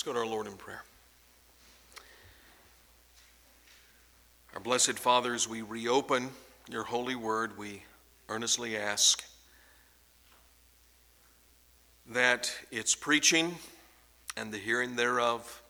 Let's 0.00 0.06
go 0.06 0.12
to 0.14 0.20
our 0.20 0.34
Lord 0.34 0.46
in 0.46 0.54
prayer. 0.54 0.82
Our 4.54 4.60
blessed 4.60 4.98
fathers, 4.98 5.46
we 5.46 5.60
reopen 5.60 6.30
your 6.70 6.84
holy 6.84 7.16
word. 7.16 7.58
We 7.58 7.82
earnestly 8.30 8.78
ask 8.78 9.22
that 12.06 12.50
its 12.70 12.94
preaching 12.94 13.56
and 14.38 14.50
the 14.50 14.56
hearing 14.56 14.96
thereof 14.96 15.60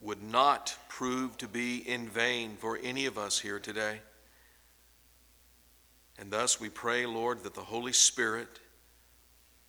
would 0.00 0.22
not 0.22 0.76
prove 0.88 1.36
to 1.38 1.48
be 1.48 1.78
in 1.78 2.08
vain 2.08 2.54
for 2.56 2.78
any 2.84 3.04
of 3.04 3.18
us 3.18 3.40
here 3.40 3.58
today. 3.58 3.98
And 6.20 6.30
thus 6.30 6.60
we 6.60 6.68
pray, 6.68 7.04
Lord, 7.04 7.42
that 7.42 7.54
the 7.54 7.62
Holy 7.62 7.94
Spirit 7.94 8.60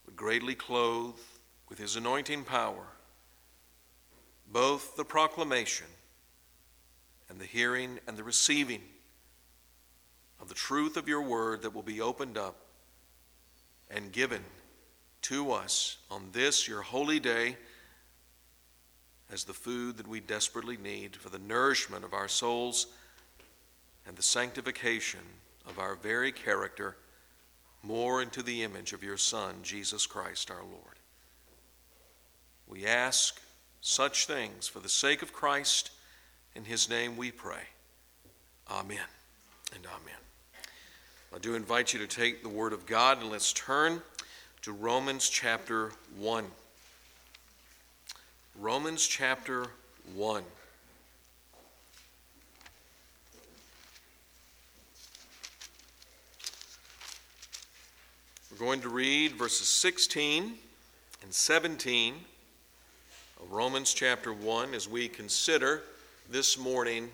would 0.05 0.15
greatly 0.15 0.53
clothe 0.53 1.17
with 1.67 1.79
his 1.79 1.95
anointing 1.95 2.43
power 2.43 2.85
both 4.51 4.95
the 4.95 5.05
proclamation 5.05 5.87
and 7.29 7.39
the 7.39 7.45
hearing 7.45 7.99
and 8.07 8.17
the 8.17 8.23
receiving 8.23 8.81
of 10.39 10.47
the 10.47 10.55
truth 10.55 10.97
of 10.97 11.07
your 11.07 11.21
word 11.21 11.61
that 11.61 11.73
will 11.73 11.83
be 11.83 12.01
opened 12.01 12.37
up 12.37 12.55
and 13.89 14.11
given 14.11 14.43
to 15.21 15.51
us 15.51 15.97
on 16.11 16.29
this, 16.31 16.67
your 16.67 16.81
holy 16.81 17.19
day, 17.19 17.57
as 19.31 19.43
the 19.43 19.53
food 19.53 19.97
that 19.97 20.07
we 20.07 20.19
desperately 20.19 20.77
need 20.77 21.15
for 21.15 21.29
the 21.29 21.39
nourishment 21.39 22.05
of 22.05 22.13
our 22.13 22.27
souls 22.27 22.87
and 24.07 24.15
the 24.15 24.23
sanctification 24.23 25.21
of 25.67 25.79
our 25.79 25.95
very 25.95 26.31
character 26.31 26.95
more 27.81 28.21
into 28.21 28.43
the 28.43 28.63
image 28.63 28.93
of 28.93 29.03
your 29.03 29.17
Son, 29.17 29.55
Jesus 29.63 30.05
Christ 30.05 30.51
our 30.51 30.63
Lord. 30.63 30.99
We 32.67 32.85
ask 32.85 33.39
such 33.85 34.25
things 34.25 34.67
for 34.67 34.79
the 34.79 34.89
sake 34.89 35.21
of 35.21 35.31
Christ. 35.31 35.91
In 36.55 36.65
his 36.65 36.89
name 36.89 37.17
we 37.17 37.29
pray. 37.29 37.61
Amen 38.69 38.97
and 39.75 39.85
amen. 39.85 40.19
I 41.33 41.37
do 41.37 41.53
invite 41.53 41.93
you 41.93 41.99
to 41.99 42.07
take 42.07 42.41
the 42.41 42.49
word 42.49 42.73
of 42.73 42.87
God 42.87 43.21
and 43.21 43.29
let's 43.29 43.53
turn 43.53 44.01
to 44.63 44.71
Romans 44.71 45.29
chapter 45.29 45.91
1. 46.17 46.45
Romans 48.59 49.05
chapter 49.05 49.67
1. 50.15 50.43
We're 58.51 58.57
going 58.57 58.81
to 58.81 58.89
read 58.89 59.33
verses 59.33 59.67
16 59.67 60.55
and 61.21 61.33
17 61.33 62.15
of 62.15 62.34
Romans 63.41 63.93
chapter 63.93 64.33
1 64.33 64.73
as 64.73 64.87
we 64.87 65.07
consider 65.07 65.83
this 66.29 66.57
morning 66.57 67.09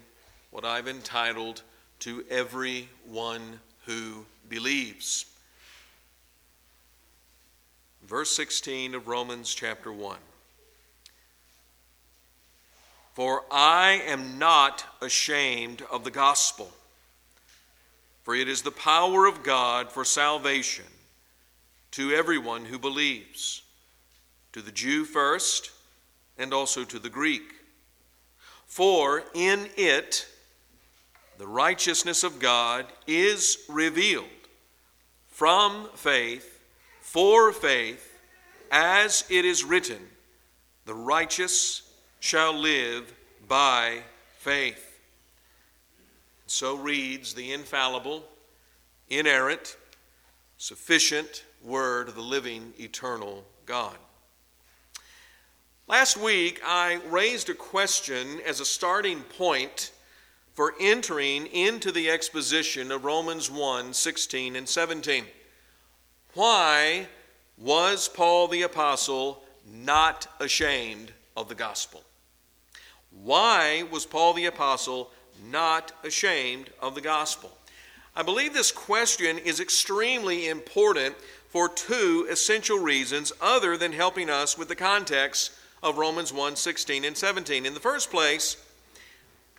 what 0.51 0.63
I've 0.63 0.87
entitled 0.87 1.61
To 1.99 2.23
Everyone 2.29 3.59
Who 3.85 4.25
Believes. 4.47 5.25
Verse 8.03 8.29
16 8.35 8.95
of 8.95 9.07
Romans 9.07 9.53
chapter 9.53 9.91
1. 9.91 10.17
For 13.13 13.43
I 13.51 14.01
am 14.05 14.39
not 14.39 14.85
ashamed 15.01 15.83
of 15.91 16.03
the 16.03 16.11
gospel, 16.11 16.71
for 18.23 18.35
it 18.35 18.47
is 18.47 18.61
the 18.61 18.71
power 18.71 19.25
of 19.25 19.43
God 19.43 19.91
for 19.91 20.05
salvation 20.05 20.85
to 21.91 22.13
everyone 22.13 22.65
who 22.65 22.79
believes, 22.79 23.63
to 24.53 24.61
the 24.61 24.71
Jew 24.71 25.03
first 25.03 25.71
and 26.41 26.53
also 26.53 26.83
to 26.83 26.99
the 26.99 27.09
Greek. 27.09 27.53
For 28.65 29.23
in 29.33 29.69
it 29.77 30.27
the 31.37 31.47
righteousness 31.47 32.23
of 32.23 32.39
God 32.39 32.85
is 33.07 33.59
revealed 33.69 34.25
from 35.27 35.87
faith 35.95 36.59
for 37.11 37.51
faith, 37.51 38.17
as 38.71 39.25
it 39.29 39.43
is 39.43 39.65
written, 39.65 39.99
the 40.85 40.93
righteous 40.93 41.81
shall 42.21 42.53
live 42.53 43.13
by 43.49 43.99
faith. 44.37 45.01
So 46.47 46.75
reads 46.77 47.33
the 47.33 47.51
infallible, 47.51 48.23
inerrant, 49.09 49.75
sufficient 50.57 51.43
word 51.61 52.07
of 52.07 52.15
the 52.15 52.21
living, 52.21 52.73
eternal 52.79 53.43
God. 53.65 53.97
Last 55.91 56.15
week, 56.15 56.61
I 56.65 57.01
raised 57.09 57.49
a 57.49 57.53
question 57.53 58.39
as 58.47 58.61
a 58.61 58.65
starting 58.65 59.23
point 59.23 59.91
for 60.53 60.73
entering 60.79 61.47
into 61.47 61.91
the 61.91 62.09
exposition 62.09 62.93
of 62.93 63.03
Romans 63.03 63.51
1 63.51 63.93
16 63.93 64.55
and 64.55 64.69
17. 64.69 65.25
Why 66.33 67.09
was 67.57 68.07
Paul 68.07 68.47
the 68.47 68.61
Apostle 68.61 69.43
not 69.69 70.27
ashamed 70.39 71.11
of 71.35 71.49
the 71.49 71.55
gospel? 71.55 72.05
Why 73.09 73.83
was 73.91 74.05
Paul 74.05 74.31
the 74.31 74.45
Apostle 74.45 75.11
not 75.49 75.91
ashamed 76.05 76.69
of 76.79 76.95
the 76.95 77.01
gospel? 77.01 77.51
I 78.15 78.21
believe 78.21 78.53
this 78.53 78.71
question 78.71 79.37
is 79.37 79.59
extremely 79.59 80.47
important 80.47 81.17
for 81.49 81.67
two 81.67 82.27
essential 82.29 82.79
reasons 82.79 83.33
other 83.41 83.75
than 83.75 83.91
helping 83.91 84.29
us 84.29 84.57
with 84.57 84.69
the 84.69 84.75
context 84.77 85.51
of 85.83 85.97
Romans 85.97 86.31
1 86.31 86.55
16 86.55 87.05
and 87.05 87.17
17. 87.17 87.65
In 87.65 87.73
the 87.73 87.79
first 87.79 88.11
place, 88.11 88.57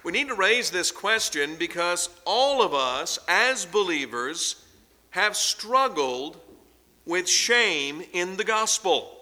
we 0.04 0.12
need 0.12 0.28
to 0.28 0.34
raise 0.34 0.70
this 0.70 0.90
question 0.90 1.56
because 1.56 2.08
all 2.24 2.62
of 2.62 2.74
us, 2.74 3.18
as 3.28 3.64
believers, 3.66 4.56
have 5.10 5.36
struggled 5.36 6.40
with 7.06 7.28
shame 7.28 8.02
in 8.12 8.36
the 8.36 8.44
gospel. 8.44 9.18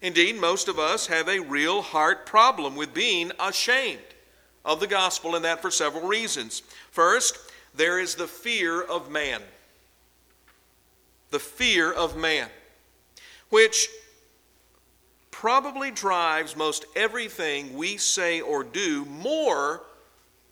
Indeed, 0.00 0.40
most 0.40 0.68
of 0.68 0.78
us 0.78 1.08
have 1.08 1.28
a 1.28 1.40
real 1.40 1.82
heart 1.82 2.24
problem 2.24 2.76
with 2.76 2.94
being 2.94 3.32
ashamed 3.40 3.98
of 4.64 4.80
the 4.80 4.86
gospel, 4.86 5.34
and 5.34 5.44
that 5.44 5.62
for 5.62 5.70
several 5.70 6.06
reasons. 6.06 6.62
First, 6.90 7.38
there 7.74 7.98
is 7.98 8.14
the 8.14 8.28
fear 8.28 8.80
of 8.82 9.10
man. 9.10 9.42
The 11.30 11.38
fear 11.38 11.92
of 11.92 12.16
man, 12.16 12.48
which 13.50 13.88
probably 15.38 15.92
drives 15.92 16.56
most 16.56 16.84
everything 16.96 17.76
we 17.76 17.96
say 17.96 18.40
or 18.40 18.64
do 18.64 19.04
more 19.04 19.80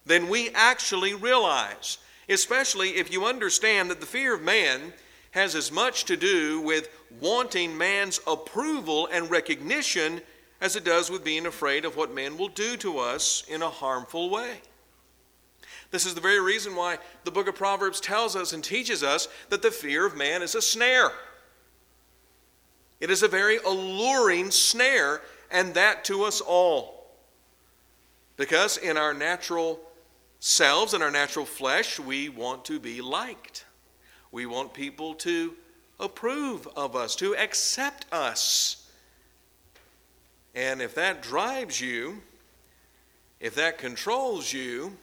than 0.05 0.29
we 0.29 0.49
actually 0.51 1.13
realize, 1.13 1.99
especially 2.29 2.91
if 2.91 3.13
you 3.13 3.25
understand 3.25 3.91
that 3.91 3.99
the 3.99 4.07
fear 4.07 4.33
of 4.33 4.43
man 4.43 4.93
has 5.33 5.57
as 5.57 5.73
much 5.73 6.05
to 6.05 6.17
do 6.17 6.61
with 6.61 6.89
wanting 7.21 7.77
man's 7.77 8.21
approval 8.29 9.09
and 9.11 9.29
recognition 9.29 10.21
as 10.61 10.77
it 10.77 10.85
does 10.85 11.11
with 11.11 11.25
being 11.25 11.47
afraid 11.47 11.85
of 11.85 11.97
what 11.97 12.15
man 12.15 12.39
will 12.39 12.47
do 12.47 12.77
to 12.77 12.99
us 12.99 13.43
in 13.49 13.63
a 13.63 13.69
harmful 13.69 14.31
way. 14.31 14.61
This 15.91 16.07
is 16.07 16.15
the 16.15 16.21
very 16.21 16.41
reason 16.41 16.77
why 16.77 16.99
the 17.25 17.33
book 17.33 17.49
of 17.49 17.57
Proverbs 17.57 17.99
tells 17.99 18.37
us 18.37 18.53
and 18.53 18.63
teaches 18.63 19.03
us 19.03 19.27
that 19.49 19.63
the 19.63 19.73
fear 19.73 20.07
of 20.07 20.17
man 20.17 20.43
is 20.43 20.55
a 20.55 20.63
snare. 20.63 21.11
It 23.01 23.11
is 23.11 23.23
a 23.23 23.29
very 23.29 23.59
alluring 23.59 24.51
snare, 24.51 25.21
and 25.51 25.75
that 25.75 26.05
to 26.07 26.25
us 26.25 26.41
all. 26.41 27.07
Because 28.37 28.77
in 28.77 28.97
our 28.97 29.15
natural 29.15 29.81
selves, 30.41 30.95
in 30.95 31.03
our 31.03 31.11
natural 31.11 31.47
flesh, 31.47 31.99
we 31.99 32.29
want 32.29 32.65
to 32.67 32.79
be 32.79 33.01
liked. 33.01 33.65
We 34.33 34.47
want 34.47 34.75
people 34.75 35.15
to 35.15 35.55
approve 35.99 36.69
of 36.77 36.95
us, 36.95 37.17
to 37.17 37.37
accept 37.37 38.07
us. 38.13 38.89
And 40.55 40.81
if 40.81 40.95
that 40.95 41.23
drives 41.23 41.81
you, 41.81 42.23
if 43.41 43.55
that 43.57 43.79
controls 43.79 44.53
you, 44.53 44.97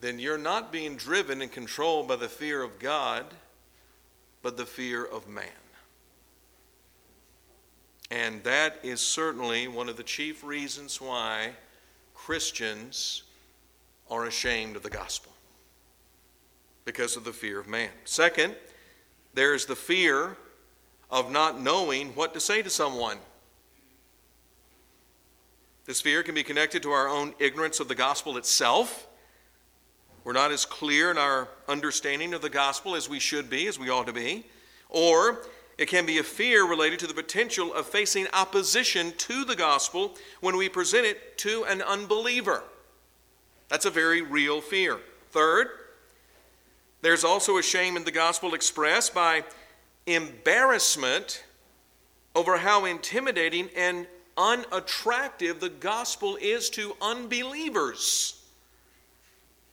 then 0.00 0.18
you're 0.18 0.38
not 0.38 0.72
being 0.72 0.96
driven 0.96 1.40
and 1.40 1.50
controlled 1.50 2.08
by 2.08 2.16
the 2.16 2.28
fear 2.28 2.62
of 2.62 2.78
God, 2.78 3.24
but 4.42 4.56
the 4.56 4.66
fear 4.66 5.04
of 5.04 5.26
man. 5.26 5.46
And 8.26 8.42
that 8.42 8.80
is 8.82 9.00
certainly 9.00 9.68
one 9.68 9.88
of 9.88 9.96
the 9.96 10.02
chief 10.02 10.42
reasons 10.42 11.00
why 11.00 11.50
Christians 12.12 13.22
are 14.10 14.24
ashamed 14.24 14.74
of 14.74 14.82
the 14.82 14.90
gospel 14.90 15.30
because 16.84 17.16
of 17.16 17.22
the 17.22 17.32
fear 17.32 17.60
of 17.60 17.68
man. 17.68 17.90
Second, 18.04 18.56
there 19.34 19.54
is 19.54 19.66
the 19.66 19.76
fear 19.76 20.36
of 21.08 21.30
not 21.30 21.60
knowing 21.60 22.16
what 22.16 22.34
to 22.34 22.40
say 22.40 22.62
to 22.62 22.70
someone. 22.70 23.18
This 25.84 26.00
fear 26.00 26.24
can 26.24 26.34
be 26.34 26.42
connected 26.42 26.82
to 26.82 26.90
our 26.90 27.06
own 27.06 27.32
ignorance 27.38 27.78
of 27.78 27.86
the 27.86 27.94
gospel 27.94 28.38
itself. 28.38 29.06
We're 30.24 30.32
not 30.32 30.50
as 30.50 30.64
clear 30.64 31.12
in 31.12 31.16
our 31.16 31.46
understanding 31.68 32.34
of 32.34 32.42
the 32.42 32.50
gospel 32.50 32.96
as 32.96 33.08
we 33.08 33.20
should 33.20 33.48
be, 33.48 33.68
as 33.68 33.78
we 33.78 33.88
ought 33.88 34.08
to 34.08 34.12
be. 34.12 34.46
Or 34.88 35.46
it 35.78 35.88
can 35.88 36.06
be 36.06 36.18
a 36.18 36.22
fear 36.22 36.66
related 36.66 36.98
to 37.00 37.06
the 37.06 37.14
potential 37.14 37.74
of 37.74 37.86
facing 37.86 38.26
opposition 38.32 39.12
to 39.18 39.44
the 39.44 39.56
gospel 39.56 40.14
when 40.40 40.56
we 40.56 40.68
present 40.68 41.06
it 41.06 41.36
to 41.38 41.64
an 41.64 41.82
unbeliever. 41.82 42.62
That's 43.68 43.84
a 43.84 43.90
very 43.90 44.22
real 44.22 44.60
fear. 44.60 44.98
Third, 45.30 45.68
there's 47.02 47.24
also 47.24 47.58
a 47.58 47.62
shame 47.62 47.96
in 47.96 48.04
the 48.04 48.10
gospel 48.10 48.54
expressed 48.54 49.14
by 49.14 49.44
embarrassment 50.06 51.44
over 52.34 52.56
how 52.56 52.84
intimidating 52.84 53.68
and 53.76 54.06
unattractive 54.36 55.60
the 55.60 55.68
gospel 55.68 56.36
is 56.40 56.70
to 56.70 56.96
unbelievers. 57.00 58.35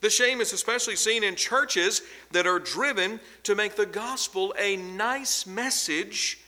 The 0.04 0.10
shame 0.10 0.42
is 0.42 0.52
especially 0.52 0.98
seen 0.98 1.24
in 1.24 1.38
churches 1.38 2.02
that 2.32 2.46
are 2.46 2.60
driven 2.60 3.22
to 3.44 3.56
make 3.56 3.78
the 3.78 3.86
gospel 3.86 4.54
a 4.60 4.76
nice 4.76 5.48
message 5.48 6.42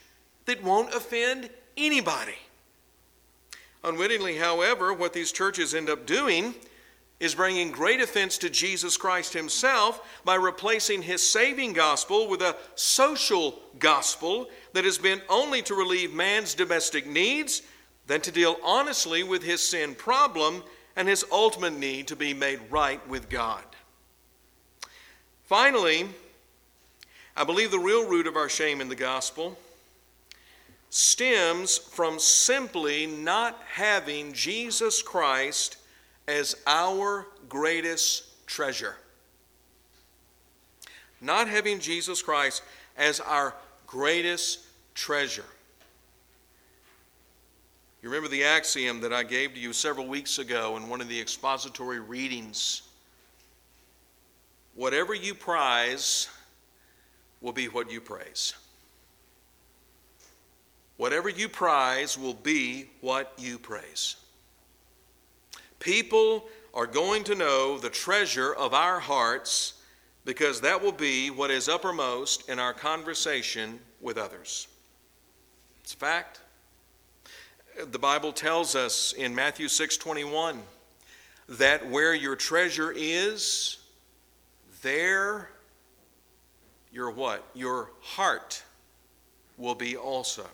that 0.44 0.62
won't 0.62 0.92
offend 0.92 1.48
anybody. 1.74 2.36
Unwittingly, 3.82 4.36
however, 4.36 4.92
what 4.92 5.14
these 5.14 5.32
churches 5.32 5.72
end 5.72 5.88
up 5.88 6.04
doing 6.04 6.54
is 7.18 7.34
bringing 7.34 7.70
great 7.70 8.02
offense 8.02 8.36
to 8.38 8.50
Jesus 8.50 8.98
Christ 8.98 9.32
himself 9.32 10.06
by 10.22 10.34
replacing 10.34 11.00
his 11.00 11.26
saving 11.26 11.72
gospel 11.72 12.28
with 12.28 12.42
a 12.42 12.56
social 12.74 13.58
gospel 13.78 14.50
that 14.74 14.84
has 14.84 14.98
been 14.98 15.22
only 15.30 15.62
to 15.62 15.74
relieve 15.74 16.12
man's 16.12 16.52
domestic 16.52 17.06
needs 17.06 17.62
than 18.06 18.20
to 18.20 18.30
deal 18.30 18.58
honestly 18.62 19.22
with 19.22 19.42
his 19.42 19.66
sin 19.66 19.94
problem 19.94 20.62
and 20.96 21.06
his 21.06 21.24
ultimate 21.30 21.78
need 21.78 22.08
to 22.08 22.16
be 22.16 22.32
made 22.32 22.58
right 22.70 23.06
with 23.08 23.28
God. 23.28 23.62
Finally, 25.44 26.08
I 27.36 27.44
believe 27.44 27.70
the 27.70 27.78
real 27.78 28.08
root 28.08 28.26
of 28.26 28.36
our 28.36 28.48
shame 28.48 28.80
in 28.80 28.88
the 28.88 28.96
gospel 28.96 29.58
stems 30.88 31.76
from 31.76 32.18
simply 32.18 33.06
not 33.06 33.60
having 33.68 34.32
Jesus 34.32 35.02
Christ 35.02 35.76
as 36.26 36.56
our 36.66 37.26
greatest 37.48 38.46
treasure. 38.46 38.96
Not 41.20 41.48
having 41.48 41.78
Jesus 41.78 42.22
Christ 42.22 42.62
as 42.96 43.20
our 43.20 43.54
greatest 43.86 44.60
treasure. 44.94 45.44
You 48.06 48.12
remember 48.12 48.28
the 48.28 48.44
axiom 48.44 49.00
that 49.00 49.12
I 49.12 49.24
gave 49.24 49.54
to 49.54 49.58
you 49.58 49.72
several 49.72 50.06
weeks 50.06 50.38
ago 50.38 50.76
in 50.76 50.88
one 50.88 51.00
of 51.00 51.08
the 51.08 51.20
expository 51.20 51.98
readings. 51.98 52.82
Whatever 54.76 55.12
you 55.12 55.34
prize 55.34 56.28
will 57.40 57.50
be 57.50 57.66
what 57.66 57.90
you 57.90 58.00
praise. 58.00 58.54
Whatever 60.98 61.28
you 61.28 61.48
prize 61.48 62.16
will 62.16 62.34
be 62.34 62.90
what 63.00 63.32
you 63.38 63.58
praise. 63.58 64.14
People 65.80 66.44
are 66.74 66.86
going 66.86 67.24
to 67.24 67.34
know 67.34 67.76
the 67.76 67.90
treasure 67.90 68.54
of 68.54 68.72
our 68.72 69.00
hearts 69.00 69.82
because 70.24 70.60
that 70.60 70.80
will 70.80 70.92
be 70.92 71.30
what 71.30 71.50
is 71.50 71.68
uppermost 71.68 72.48
in 72.48 72.60
our 72.60 72.72
conversation 72.72 73.80
with 74.00 74.16
others. 74.16 74.68
It's 75.82 75.94
a 75.94 75.96
fact. 75.96 76.38
The 77.76 77.98
Bible 77.98 78.32
tells 78.32 78.74
us 78.74 79.12
in 79.12 79.34
Matthew 79.34 79.68
6:21 79.68 80.62
that 81.46 81.86
where 81.86 82.14
your 82.14 82.34
treasure 82.34 82.90
is, 82.96 83.76
there 84.80 85.50
your 86.90 87.10
what? 87.10 87.46
Your 87.52 87.90
heart 88.00 88.62
will 89.58 89.74
be 89.74 89.94
also. 89.94 90.48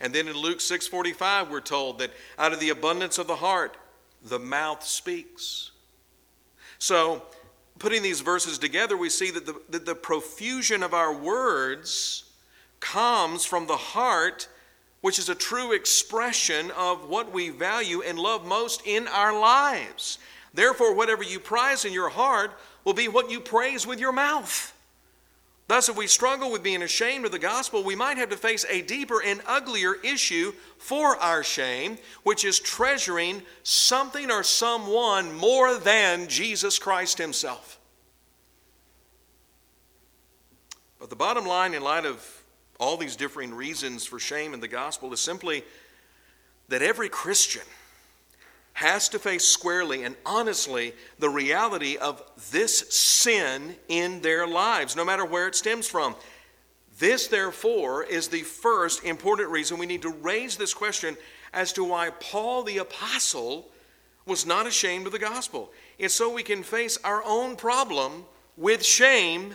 And 0.00 0.12
then 0.12 0.26
in 0.26 0.36
Luke 0.36 0.58
6:45 0.58 1.48
we're 1.48 1.60
told 1.60 2.00
that 2.00 2.10
out 2.36 2.52
of 2.52 2.58
the 2.58 2.70
abundance 2.70 3.18
of 3.18 3.28
the 3.28 3.36
heart 3.36 3.76
the 4.24 4.40
mouth 4.40 4.84
speaks. 4.84 5.70
So, 6.78 7.22
putting 7.78 8.02
these 8.02 8.22
verses 8.22 8.58
together, 8.58 8.96
we 8.96 9.08
see 9.08 9.30
that 9.30 9.46
the, 9.46 9.60
that 9.68 9.86
the 9.86 9.94
profusion 9.94 10.82
of 10.82 10.94
our 10.94 11.14
words 11.14 12.24
comes 12.80 13.44
from 13.44 13.68
the 13.68 13.76
heart, 13.76 14.48
which 15.02 15.18
is 15.18 15.28
a 15.28 15.34
true 15.34 15.72
expression 15.72 16.70
of 16.70 17.08
what 17.08 17.32
we 17.32 17.50
value 17.50 18.02
and 18.02 18.18
love 18.18 18.46
most 18.46 18.82
in 18.86 19.06
our 19.08 19.38
lives. 19.38 20.18
Therefore, 20.54 20.94
whatever 20.94 21.22
you 21.22 21.38
prize 21.38 21.84
in 21.84 21.92
your 21.92 22.08
heart 22.08 22.52
will 22.84 22.94
be 22.94 23.08
what 23.08 23.30
you 23.30 23.40
praise 23.40 23.86
with 23.86 24.00
your 24.00 24.12
mouth. 24.12 24.72
Thus, 25.68 25.88
if 25.88 25.96
we 25.96 26.06
struggle 26.06 26.52
with 26.52 26.62
being 26.62 26.82
ashamed 26.82 27.24
of 27.24 27.32
the 27.32 27.38
gospel, 27.38 27.82
we 27.82 27.96
might 27.96 28.18
have 28.18 28.30
to 28.30 28.36
face 28.36 28.64
a 28.68 28.82
deeper 28.82 29.22
and 29.22 29.40
uglier 29.46 29.94
issue 30.04 30.52
for 30.78 31.16
our 31.16 31.42
shame, 31.42 31.98
which 32.24 32.44
is 32.44 32.58
treasuring 32.58 33.42
something 33.62 34.30
or 34.30 34.42
someone 34.42 35.34
more 35.34 35.78
than 35.78 36.28
Jesus 36.28 36.78
Christ 36.78 37.18
Himself. 37.18 37.80
But 41.00 41.10
the 41.10 41.16
bottom 41.16 41.46
line, 41.46 41.74
in 41.74 41.82
light 41.82 42.06
of 42.06 42.41
all 42.82 42.96
these 42.96 43.14
differing 43.14 43.54
reasons 43.54 44.04
for 44.04 44.18
shame 44.18 44.52
in 44.52 44.58
the 44.58 44.66
gospel, 44.66 45.12
is 45.12 45.20
simply 45.20 45.62
that 46.68 46.82
every 46.82 47.08
Christian 47.08 47.62
has 48.72 49.08
to 49.10 49.20
face 49.20 49.44
squarely 49.44 50.02
and 50.02 50.16
honestly 50.26 50.92
the 51.20 51.28
reality 51.28 51.96
of 51.96 52.20
this 52.50 52.80
sin 52.92 53.76
in 53.88 54.20
their 54.22 54.48
lives, 54.48 54.96
no 54.96 55.04
matter 55.04 55.24
where 55.24 55.46
it 55.46 55.54
stems 55.54 55.86
from. 55.86 56.16
This, 56.98 57.28
therefore, 57.28 58.02
is 58.02 58.26
the 58.26 58.42
first 58.42 59.04
important 59.04 59.50
reason 59.50 59.78
we 59.78 59.86
need 59.86 60.02
to 60.02 60.10
raise 60.10 60.56
this 60.56 60.74
question 60.74 61.16
as 61.52 61.72
to 61.74 61.84
why 61.84 62.10
Paul 62.10 62.64
the 62.64 62.78
Apostle 62.78 63.70
was 64.26 64.44
not 64.44 64.66
ashamed 64.66 65.06
of 65.06 65.12
the 65.12 65.20
gospel. 65.20 65.72
It's 65.98 66.14
so 66.14 66.32
we 66.32 66.42
can 66.42 66.64
face 66.64 66.98
our 67.04 67.22
own 67.24 67.54
problem 67.54 68.24
with 68.56 68.84
shame 68.84 69.54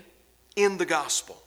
in 0.55 0.77
the 0.77 0.85
gospel. 0.85 1.41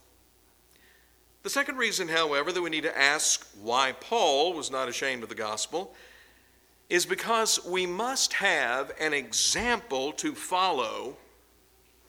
The 1.43 1.51
second 1.51 1.79
reason, 1.79 2.09
however, 2.09 2.53
that 2.53 2.61
we 2.61 2.71
need 2.71 2.83
to 2.83 2.99
ask 2.99 3.47
why 3.63 3.93
Paul 3.93 4.53
was 4.53 4.71
not 4.71 4.89
ashamed 4.89 5.23
of 5.23 5.31
the 5.31 5.35
gospel 5.35 5.95
is 6.91 7.07
because 7.07 7.65
we 7.65 7.87
must 7.87 8.35
have 8.35 8.93
an 9.01 9.15
example 9.15 10.13
to 10.13 10.35
follow 10.35 11.17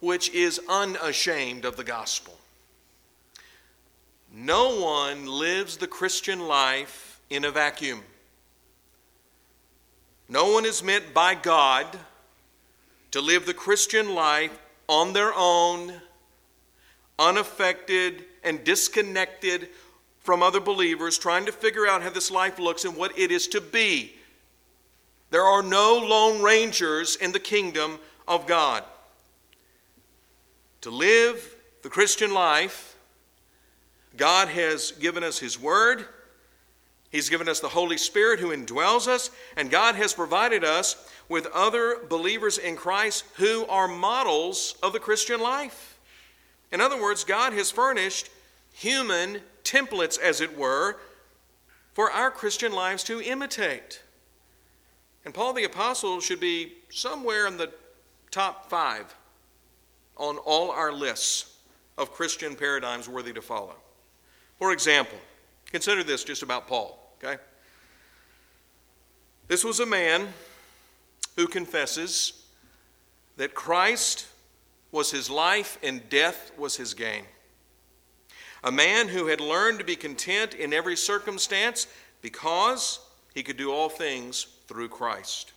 which 0.00 0.28
is 0.30 0.60
unashamed 0.68 1.64
of 1.64 1.76
the 1.76 1.84
gospel. 1.84 2.36
No 4.34 4.80
one 4.80 5.26
lives 5.26 5.76
the 5.76 5.86
Christian 5.86 6.48
life 6.48 7.20
in 7.30 7.44
a 7.44 7.50
vacuum. 7.50 8.02
No 10.28 10.52
one 10.52 10.66
is 10.66 10.82
meant 10.82 11.14
by 11.14 11.34
God 11.34 11.86
to 13.12 13.20
live 13.20 13.46
the 13.46 13.54
Christian 13.54 14.14
life 14.14 14.58
on 14.88 15.12
their 15.12 15.32
own, 15.34 16.00
unaffected 17.18 18.24
and 18.42 18.64
disconnected 18.64 19.68
from 20.20 20.42
other 20.42 20.60
believers, 20.60 21.18
trying 21.18 21.46
to 21.46 21.52
figure 21.52 21.86
out 21.86 22.02
how 22.02 22.10
this 22.10 22.30
life 22.30 22.58
looks 22.58 22.84
and 22.84 22.96
what 22.96 23.18
it 23.18 23.30
is 23.30 23.48
to 23.48 23.60
be. 23.60 24.14
There 25.30 25.44
are 25.44 25.62
no 25.62 25.96
lone 25.96 26.42
rangers 26.42 27.16
in 27.16 27.32
the 27.32 27.40
kingdom 27.40 27.98
of 28.28 28.46
God. 28.46 28.84
To 30.82 30.90
live 30.90 31.56
the 31.82 31.88
Christian 31.88 32.34
life, 32.34 32.96
God 34.16 34.48
has 34.48 34.92
given 34.92 35.24
us 35.24 35.38
His 35.38 35.58
Word. 35.58 36.04
He's 37.10 37.28
given 37.28 37.48
us 37.48 37.60
the 37.60 37.68
Holy 37.68 37.98
Spirit 37.98 38.40
who 38.40 38.56
indwells 38.56 39.06
us, 39.06 39.30
and 39.56 39.70
God 39.70 39.94
has 39.96 40.12
provided 40.12 40.64
us 40.64 41.08
with 41.28 41.46
other 41.46 41.98
believers 42.08 42.58
in 42.58 42.76
Christ 42.76 43.24
who 43.36 43.66
are 43.66 43.88
models 43.88 44.76
of 44.82 44.92
the 44.92 45.00
Christian 45.00 45.40
life. 45.40 45.91
In 46.72 46.80
other 46.80 47.00
words, 47.00 47.22
God 47.22 47.52
has 47.52 47.70
furnished 47.70 48.30
human 48.72 49.42
templates, 49.62 50.18
as 50.18 50.40
it 50.40 50.56
were, 50.56 50.96
for 51.92 52.10
our 52.10 52.30
Christian 52.30 52.72
lives 52.72 53.04
to 53.04 53.20
imitate. 53.20 54.02
And 55.24 55.34
Paul 55.34 55.52
the 55.52 55.64
Apostle 55.64 56.20
should 56.20 56.40
be 56.40 56.72
somewhere 56.90 57.46
in 57.46 57.58
the 57.58 57.70
top 58.30 58.70
five 58.70 59.14
on 60.16 60.38
all 60.38 60.70
our 60.70 60.92
lists 60.92 61.56
of 61.98 62.12
Christian 62.12 62.56
paradigms 62.56 63.08
worthy 63.08 63.32
to 63.34 63.42
follow. 63.42 63.76
For 64.58 64.72
example, 64.72 65.18
consider 65.70 66.02
this 66.02 66.24
just 66.24 66.42
about 66.42 66.66
Paul, 66.66 66.98
okay? 67.22 67.40
This 69.48 69.64
was 69.64 69.80
a 69.80 69.86
man 69.86 70.28
who 71.36 71.46
confesses 71.46 72.44
that 73.36 73.54
Christ 73.54 74.26
was 74.92 75.10
his 75.10 75.28
life 75.30 75.78
and 75.82 76.08
death 76.08 76.52
was 76.56 76.76
his 76.76 76.94
gain. 76.94 77.24
A 78.62 78.70
man 78.70 79.08
who 79.08 79.26
had 79.26 79.40
learned 79.40 79.80
to 79.80 79.84
be 79.84 79.96
content 79.96 80.54
in 80.54 80.72
every 80.72 80.96
circumstance 80.96 81.88
because 82.20 83.00
he 83.34 83.42
could 83.42 83.56
do 83.56 83.72
all 83.72 83.88
things 83.88 84.46
through 84.68 84.88
Christ. 84.88 85.50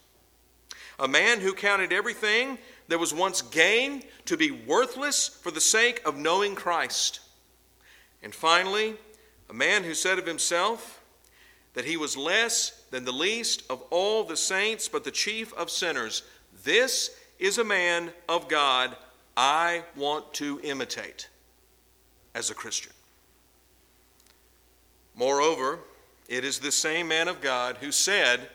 A 0.98 1.08
man 1.08 1.42
who 1.42 1.54
counted 1.54 1.94
everything 1.94 2.58
that 2.88 3.00
was 3.00 3.14
once 3.14 3.42
gain 3.42 4.04
to 4.26 4.38
be 4.38 4.50
worthless 4.50 5.28
for 5.28 5.52
the 5.52 5.62
sake 5.62 6.02
of 6.06 6.18
knowing 6.18 6.56
Christ. 6.56 7.20
And 8.24 8.34
finally, 8.34 8.96
a 9.50 9.54
man 9.54 9.84
who 9.84 9.94
said 9.94 10.18
of 10.18 10.26
himself 10.26 11.02
that 11.74 11.86
he 11.86 11.98
was 11.98 12.16
less 12.16 12.86
than 12.90 13.04
the 13.04 13.12
least 13.12 13.64
of 13.70 13.82
all 13.92 14.24
the 14.24 14.38
saints, 14.38 14.88
but 14.88 15.04
the 15.04 15.12
chief 15.12 15.54
of 15.54 15.70
sinners. 15.70 16.24
This 16.64 17.12
is 17.38 17.58
a 17.58 17.64
man 17.64 18.12
of 18.30 18.48
God 18.48 18.96
I 19.38 19.84
want 19.96 20.34
to 20.36 20.60
imitate 20.64 21.30
as 22.34 22.50
a 22.50 22.54
Christian. 22.54 22.94
Moreover, 25.16 25.80
it 26.28 26.44
is 26.44 26.60
the 26.60 26.72
same 26.72 27.08
man 27.08 27.28
of 27.28 27.42
God 27.42 27.78
who 27.78 27.92
said, 27.92 28.50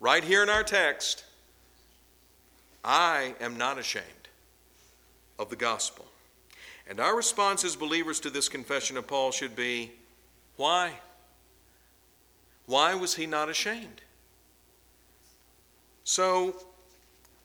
right 0.00 0.22
here 0.22 0.42
in 0.42 0.48
our 0.48 0.62
text, 0.62 1.24
I 2.84 3.34
am 3.40 3.56
not 3.56 3.78
ashamed 3.78 4.04
of 5.38 5.50
the 5.50 5.56
gospel. 5.56 6.06
And 6.88 7.00
our 7.00 7.16
response 7.16 7.64
as 7.64 7.74
believers 7.74 8.20
to 8.20 8.30
this 8.30 8.48
confession 8.48 8.96
of 8.96 9.06
Paul 9.06 9.32
should 9.32 9.56
be 9.56 9.92
why? 10.56 10.92
Why 12.66 12.94
was 12.94 13.14
he 13.14 13.26
not 13.26 13.48
ashamed? 13.48 14.02
So 16.04 16.54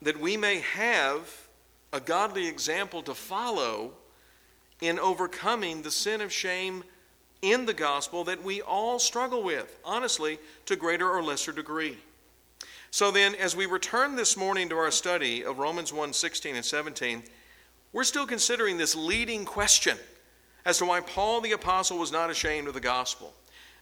that 0.02 0.20
we 0.20 0.38
may 0.38 0.60
have 0.60 1.48
a 1.94 2.00
godly 2.00 2.48
example 2.48 3.02
to 3.04 3.14
follow 3.14 3.92
in 4.82 4.98
overcoming 5.00 5.82
the 5.82 5.92
sin 5.92 6.22
of 6.22 6.32
shame 6.32 6.84
in 7.42 7.66
the 7.66 7.74
gospel 7.74 8.24
that 8.24 8.44
we 8.44 8.62
all 8.62 9.00
struggle 9.00 9.44
with, 9.44 9.80
honestly, 9.84 10.40
to 10.66 10.76
greater 10.76 11.10
or 11.10 11.24
lesser 11.24 11.52
degree. 11.52 11.98
So 12.92 13.10
then, 13.10 13.36
as 13.36 13.56
we 13.56 13.66
return 13.66 14.16
this 14.16 14.36
morning 14.36 14.70
to 14.70 14.76
our 14.76 14.92
study 14.92 15.44
of 15.44 15.60
Romans 15.60 15.94
1 15.94 16.14
16 16.14 16.56
and 16.56 16.66
17, 16.66 17.24
we're 17.94 18.04
still 18.04 18.28
considering 18.28 18.78
this 18.78 18.96
leading 18.96 19.46
question 19.46 19.98
as 20.66 20.78
to 20.78 20.86
why 20.86 21.02
Paul 21.02 21.42
the 21.42 21.54
Apostle 21.54 21.98
was 21.98 22.12
not 22.12 22.30
ashamed 22.30 22.68
of 22.68 22.74
the 22.74 22.80
gospel. 22.80 23.34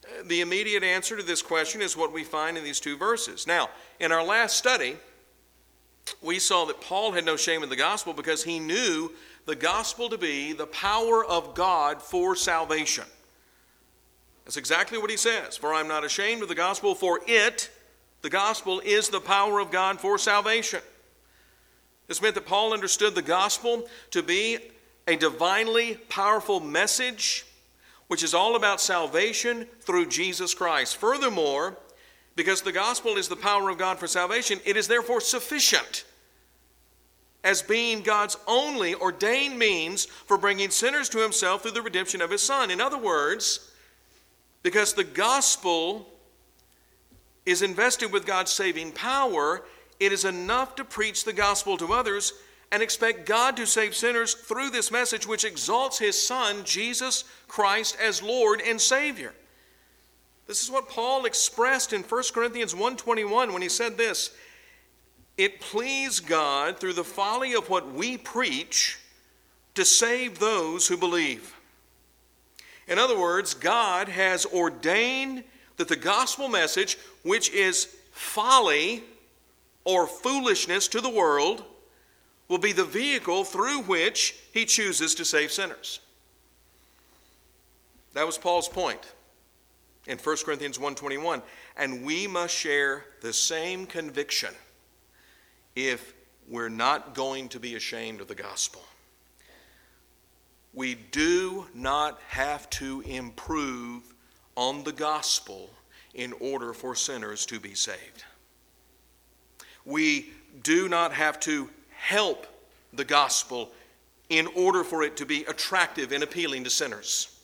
Uh, 0.05 0.23
the 0.25 0.41
immediate 0.41 0.83
answer 0.83 1.17
to 1.17 1.23
this 1.23 1.41
question 1.41 1.81
is 1.81 1.97
what 1.97 2.13
we 2.13 2.23
find 2.23 2.57
in 2.57 2.63
these 2.63 2.79
two 2.79 2.97
verses. 2.97 3.45
Now, 3.45 3.69
in 3.99 4.11
our 4.11 4.23
last 4.23 4.57
study, 4.57 4.95
we 6.21 6.39
saw 6.39 6.65
that 6.65 6.81
Paul 6.81 7.11
had 7.11 7.25
no 7.25 7.35
shame 7.35 7.63
in 7.63 7.69
the 7.69 7.75
gospel 7.75 8.13
because 8.13 8.43
he 8.43 8.59
knew 8.59 9.11
the 9.45 9.55
gospel 9.55 10.09
to 10.09 10.17
be 10.17 10.53
the 10.53 10.67
power 10.67 11.25
of 11.25 11.55
God 11.55 12.01
for 12.01 12.35
salvation. 12.35 13.05
That's 14.45 14.57
exactly 14.57 14.97
what 14.97 15.09
he 15.09 15.17
says. 15.17 15.57
For 15.57 15.73
I'm 15.73 15.87
not 15.87 16.03
ashamed 16.03 16.41
of 16.41 16.49
the 16.49 16.55
gospel, 16.55 16.95
for 16.95 17.19
it, 17.27 17.69
the 18.21 18.29
gospel, 18.29 18.79
is 18.83 19.09
the 19.09 19.21
power 19.21 19.59
of 19.59 19.71
God 19.71 19.99
for 19.99 20.17
salvation. 20.17 20.81
This 22.07 22.21
meant 22.21 22.35
that 22.35 22.47
Paul 22.47 22.73
understood 22.73 23.13
the 23.13 23.21
gospel 23.21 23.87
to 24.11 24.23
be 24.23 24.57
a 25.07 25.15
divinely 25.15 25.95
powerful 26.09 26.59
message, 26.59 27.45
which 28.07 28.23
is 28.23 28.33
all 28.33 28.55
about 28.55 28.81
salvation 28.81 29.67
through 29.81 30.07
Jesus 30.07 30.53
Christ. 30.53 30.97
Furthermore, 30.97 31.77
because 32.39 32.61
the 32.61 32.71
gospel 32.71 33.17
is 33.17 33.27
the 33.27 33.35
power 33.35 33.69
of 33.69 33.77
God 33.77 33.99
for 33.99 34.07
salvation, 34.07 34.61
it 34.63 34.77
is 34.77 34.87
therefore 34.87 35.19
sufficient 35.19 36.05
as 37.43 37.61
being 37.61 38.01
God's 38.01 38.37
only 38.47 38.95
ordained 38.95 39.59
means 39.59 40.05
for 40.05 40.37
bringing 40.37 40.69
sinners 40.69 41.09
to 41.09 41.17
himself 41.17 41.63
through 41.63 41.71
the 41.71 41.81
redemption 41.81 42.21
of 42.21 42.31
his 42.31 42.41
Son. 42.41 42.71
In 42.71 42.79
other 42.79 42.97
words, 42.97 43.73
because 44.63 44.93
the 44.93 45.03
gospel 45.03 46.07
is 47.45 47.61
invested 47.61 48.09
with 48.09 48.25
God's 48.25 48.51
saving 48.51 48.93
power, 48.93 49.65
it 49.99 50.13
is 50.13 50.23
enough 50.23 50.75
to 50.75 50.85
preach 50.85 51.25
the 51.25 51.33
gospel 51.33 51.75
to 51.75 51.91
others 51.91 52.31
and 52.71 52.81
expect 52.81 53.25
God 53.25 53.57
to 53.57 53.67
save 53.67 53.93
sinners 53.93 54.33
through 54.33 54.69
this 54.69 54.91
message 54.91 55.27
which 55.27 55.43
exalts 55.43 55.99
his 55.99 56.17
son 56.17 56.63
Jesus 56.63 57.25
Christ 57.49 57.97
as 58.01 58.23
Lord 58.23 58.61
and 58.61 58.79
Savior. 58.79 59.33
This 60.49 60.63
is 60.63 60.71
what 60.71 60.89
Paul 60.89 61.25
expressed 61.25 61.93
in 61.93 62.01
1 62.01 62.33
Corinthians 62.33 62.73
1:21 62.73 63.53
when 63.53 63.61
he 63.61 63.69
said 63.69 63.99
this, 63.99 64.31
"It 65.37 65.61
pleased 65.61 66.25
God 66.25 66.79
through 66.79 66.93
the 66.93 67.03
folly 67.03 67.53
of 67.53 67.69
what 67.69 67.91
we 67.91 68.17
preach 68.17 68.97
to 69.75 69.85
save 69.85 70.39
those 70.39 70.87
who 70.87 70.97
believe." 70.97 71.53
In 72.87 72.97
other 72.97 73.15
words, 73.15 73.53
God 73.53 74.09
has 74.09 74.43
ordained 74.47 75.43
that 75.77 75.87
the 75.87 75.95
gospel 75.95 76.47
message, 76.47 76.97
which 77.21 77.49
is 77.51 77.89
folly 78.11 79.03
or 79.83 80.07
foolishness 80.07 80.87
to 80.87 80.99
the 80.99 81.09
world, 81.09 81.63
will 82.47 82.57
be 82.57 82.71
the 82.71 82.85
vehicle 82.85 83.45
through 83.45 83.81
which 83.81 84.33
he 84.51 84.65
chooses 84.65 85.13
to 85.13 85.25
save 85.25 85.53
sinners. 85.53 85.99
That 88.13 88.25
was 88.25 88.39
Paul's 88.39 88.67
point 88.67 89.05
in 90.09 90.17
1 90.17 90.37
Corinthians 90.43 90.79
1:21, 90.79 91.43
and 91.77 92.03
we 92.03 92.25
must 92.25 92.53
share 92.53 93.05
the 93.21 93.31
same 93.31 93.85
conviction 93.85 94.53
if 95.75 96.13
we're 96.47 96.67
not 96.67 97.13
going 97.13 97.47
to 97.49 97.59
be 97.59 97.75
ashamed 97.75 98.19
of 98.19 98.27
the 98.27 98.35
gospel. 98.35 98.83
We 100.73 100.95
do 100.95 101.67
not 101.75 102.19
have 102.27 102.69
to 102.71 103.01
improve 103.01 104.01
on 104.55 104.83
the 104.83 104.91
gospel 104.91 105.69
in 106.15 106.33
order 106.33 106.73
for 106.73 106.95
sinners 106.95 107.45
to 107.45 107.59
be 107.59 107.75
saved. 107.75 108.23
We 109.85 110.31
do 110.63 110.89
not 110.89 111.13
have 111.13 111.39
to 111.41 111.69
help 111.91 112.47
the 112.93 113.05
gospel 113.05 113.71
in 114.29 114.47
order 114.47 114.83
for 114.83 115.03
it 115.03 115.17
to 115.17 115.25
be 115.25 115.45
attractive 115.45 116.11
and 116.11 116.23
appealing 116.23 116.63
to 116.63 116.71
sinners. 116.71 117.38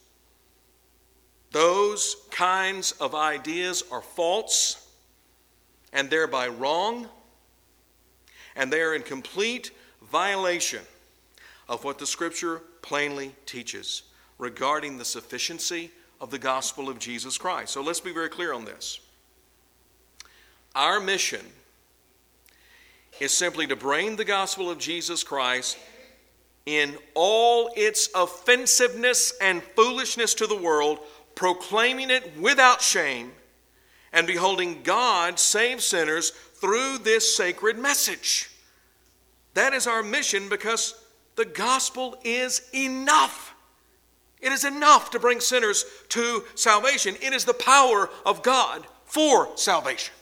Those 1.51 2.17
kinds 2.31 2.91
of 2.93 3.15
ideas 3.15 3.83
are 3.91 4.01
false 4.01 4.89
and 5.93 6.09
thereby 6.09 6.47
wrong, 6.47 7.07
and 8.55 8.71
they 8.71 8.81
are 8.81 8.93
in 8.93 9.01
complete 9.01 9.71
violation 10.11 10.81
of 11.69 11.83
what 11.83 11.97
the 11.97 12.05
Scripture 12.05 12.61
plainly 12.81 13.33
teaches 13.45 14.03
regarding 14.37 14.97
the 14.97 15.05
sufficiency 15.05 15.91
of 16.19 16.29
the 16.29 16.39
gospel 16.39 16.89
of 16.89 16.99
Jesus 16.99 17.37
Christ. 17.37 17.73
So 17.73 17.81
let's 17.81 17.99
be 17.99 18.13
very 18.13 18.29
clear 18.29 18.53
on 18.53 18.65
this. 18.65 18.99
Our 20.75 20.99
mission 20.99 21.45
is 23.19 23.31
simply 23.31 23.65
to 23.67 23.75
bring 23.75 24.17
the 24.17 24.25
gospel 24.25 24.69
of 24.69 24.77
Jesus 24.77 25.23
Christ 25.23 25.77
in 26.65 26.97
all 27.13 27.71
its 27.75 28.09
offensiveness 28.15 29.33
and 29.39 29.63
foolishness 29.63 30.33
to 30.35 30.47
the 30.47 30.55
world, 30.57 30.99
proclaiming 31.35 32.09
it 32.09 32.37
without 32.39 32.81
shame, 32.81 33.33
and 34.11 34.25
beholding 34.25 34.81
God 34.81 35.37
save 35.37 35.83
sinners 35.83 36.29
through 36.29 36.99
this 36.99 37.35
sacred 37.35 37.77
message. 37.77 38.49
That 39.53 39.73
is 39.73 39.87
our 39.87 40.01
mission 40.01 40.49
because 40.49 40.95
the 41.35 41.45
gospel 41.45 42.17
is 42.23 42.61
enough. 42.73 43.53
It 44.41 44.51
is 44.51 44.63
enough 44.63 45.11
to 45.11 45.19
bring 45.19 45.39
sinners 45.39 45.85
to 46.09 46.43
salvation. 46.55 47.15
It 47.21 47.33
is 47.33 47.45
the 47.45 47.53
power 47.53 48.09
of 48.25 48.41
God 48.41 48.85
for 49.05 49.49
salvation. 49.57 50.13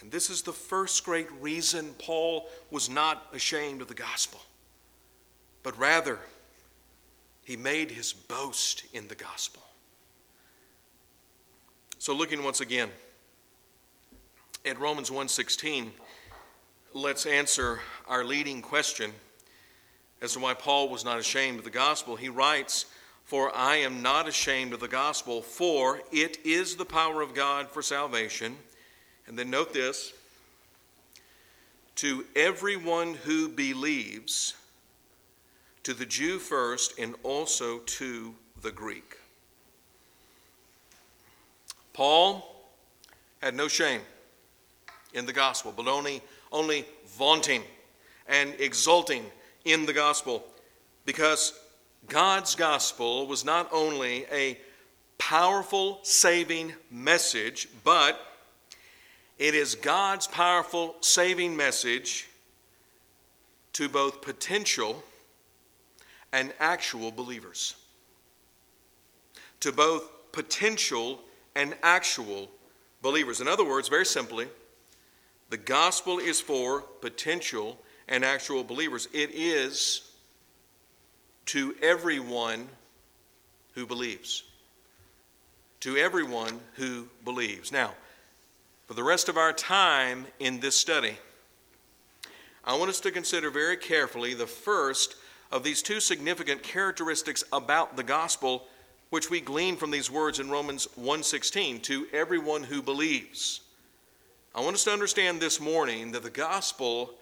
And 0.00 0.10
this 0.10 0.30
is 0.30 0.42
the 0.42 0.52
first 0.52 1.04
great 1.04 1.30
reason 1.40 1.94
Paul 1.98 2.48
was 2.70 2.88
not 2.88 3.26
ashamed 3.32 3.82
of 3.82 3.88
the 3.88 3.94
gospel, 3.94 4.40
but 5.62 5.78
rather, 5.78 6.18
he 7.48 7.56
made 7.56 7.90
his 7.90 8.12
boast 8.12 8.84
in 8.92 9.08
the 9.08 9.14
gospel. 9.14 9.62
So 11.98 12.14
looking 12.14 12.44
once 12.44 12.60
again 12.60 12.90
at 14.66 14.78
Romans 14.78 15.10
1:16 15.10 15.92
let's 16.92 17.24
answer 17.24 17.80
our 18.06 18.22
leading 18.22 18.60
question 18.60 19.14
as 20.20 20.34
to 20.34 20.40
why 20.40 20.52
Paul 20.52 20.90
was 20.90 21.06
not 21.06 21.18
ashamed 21.18 21.58
of 21.58 21.64
the 21.64 21.70
gospel. 21.70 22.16
He 22.16 22.28
writes, 22.28 22.84
For 23.24 23.50
I 23.56 23.76
am 23.76 24.02
not 24.02 24.28
ashamed 24.28 24.74
of 24.74 24.80
the 24.80 24.86
gospel, 24.86 25.40
for 25.40 26.02
it 26.12 26.36
is 26.44 26.76
the 26.76 26.84
power 26.84 27.22
of 27.22 27.32
God 27.32 27.70
for 27.70 27.80
salvation. 27.80 28.58
And 29.26 29.38
then 29.38 29.48
note 29.48 29.72
this 29.72 30.12
to 31.96 32.26
everyone 32.36 33.14
who 33.14 33.48
believes, 33.48 34.54
to 35.88 35.94
the 35.94 36.04
Jew 36.04 36.38
first, 36.38 36.98
and 36.98 37.14
also 37.22 37.78
to 37.78 38.34
the 38.60 38.70
Greek. 38.70 39.16
Paul 41.94 42.46
had 43.40 43.54
no 43.54 43.68
shame 43.68 44.02
in 45.14 45.24
the 45.24 45.32
gospel, 45.32 45.72
but 45.74 45.88
only 45.88 46.20
only 46.52 46.84
vaunting 47.06 47.62
and 48.26 48.52
exulting 48.58 49.24
in 49.64 49.86
the 49.86 49.94
gospel 49.94 50.44
because 51.06 51.58
God's 52.06 52.54
gospel 52.54 53.26
was 53.26 53.42
not 53.42 53.66
only 53.72 54.26
a 54.30 54.58
powerful 55.16 56.00
saving 56.02 56.74
message, 56.90 57.66
but 57.82 58.20
it 59.38 59.54
is 59.54 59.74
God's 59.74 60.26
powerful 60.26 60.96
saving 61.00 61.56
message 61.56 62.28
to 63.72 63.88
both 63.88 64.20
potential 64.20 65.02
and 66.32 66.52
actual 66.60 67.10
believers. 67.10 67.74
To 69.60 69.72
both 69.72 70.10
potential 70.32 71.20
and 71.54 71.74
actual 71.82 72.48
believers. 73.02 73.40
In 73.40 73.48
other 73.48 73.64
words, 73.64 73.88
very 73.88 74.06
simply, 74.06 74.46
the 75.50 75.56
gospel 75.56 76.18
is 76.18 76.40
for 76.40 76.82
potential 77.00 77.78
and 78.08 78.24
actual 78.24 78.62
believers. 78.64 79.08
It 79.12 79.30
is 79.32 80.12
to 81.46 81.74
everyone 81.82 82.68
who 83.74 83.86
believes. 83.86 84.42
To 85.80 85.96
everyone 85.96 86.60
who 86.74 87.08
believes. 87.24 87.72
Now, 87.72 87.94
for 88.86 88.94
the 88.94 89.02
rest 89.02 89.28
of 89.28 89.36
our 89.36 89.52
time 89.52 90.26
in 90.38 90.60
this 90.60 90.76
study, 90.76 91.16
I 92.64 92.76
want 92.76 92.90
us 92.90 93.00
to 93.00 93.10
consider 93.10 93.50
very 93.50 93.76
carefully 93.76 94.34
the 94.34 94.46
first 94.46 95.16
of 95.50 95.64
these 95.64 95.82
two 95.82 96.00
significant 96.00 96.62
characteristics 96.62 97.44
about 97.52 97.96
the 97.96 98.02
gospel 98.02 98.66
which 99.10 99.30
we 99.30 99.40
glean 99.40 99.76
from 99.76 99.90
these 99.90 100.10
words 100.10 100.38
in 100.38 100.50
Romans 100.50 100.86
1:16 100.96 101.80
to 101.82 102.08
everyone 102.12 102.64
who 102.64 102.82
believes. 102.82 103.60
I 104.54 104.60
want 104.60 104.74
us 104.74 104.84
to 104.84 104.92
understand 104.92 105.40
this 105.40 105.60
morning 105.60 106.12
that 106.12 106.22
the 106.22 106.30
gospel 106.30 107.18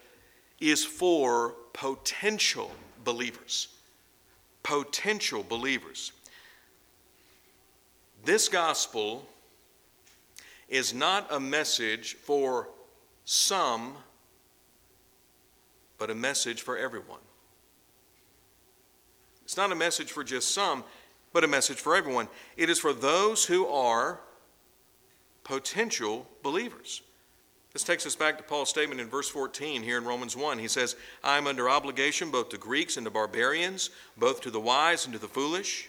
is 0.59 0.83
for 0.83 1.51
potential 1.73 2.71
believers. 3.03 3.67
Potential 4.63 5.43
believers. 5.43 6.11
This 8.25 8.49
gospel 8.49 9.29
is 10.67 10.93
not 10.93 11.31
a 11.31 11.39
message 11.39 12.15
for 12.15 12.67
some, 13.23 13.97
but 15.97 16.09
a 16.09 16.15
message 16.15 16.61
for 16.61 16.77
everyone. 16.77 17.19
It's 19.47 19.55
not 19.55 19.71
a 19.71 19.75
message 19.75 20.11
for 20.11 20.25
just 20.25 20.53
some, 20.53 20.83
but 21.31 21.45
a 21.45 21.47
message 21.47 21.77
for 21.77 21.95
everyone. 21.95 22.27
It 22.57 22.69
is 22.69 22.79
for 22.79 22.91
those 22.91 23.45
who 23.45 23.65
are 23.67 24.19
potential 25.45 26.27
believers. 26.43 27.01
This 27.71 27.85
takes 27.85 28.05
us 28.05 28.13
back 28.13 28.35
to 28.39 28.43
Paul's 28.43 28.67
statement 28.67 28.99
in 28.99 29.07
verse 29.07 29.29
14 29.29 29.83
here 29.83 29.97
in 29.97 30.03
Romans 30.03 30.35
1. 30.35 30.59
He 30.59 30.67
says, 30.67 30.97
I 31.23 31.37
am 31.37 31.47
under 31.47 31.69
obligation 31.69 32.29
both 32.29 32.49
to 32.49 32.57
Greeks 32.57 32.97
and 32.97 33.05
to 33.05 33.09
barbarians, 33.09 33.89
both 34.17 34.41
to 34.41 34.51
the 34.51 34.59
wise 34.59 35.05
and 35.05 35.13
to 35.13 35.19
the 35.19 35.29
foolish. 35.29 35.87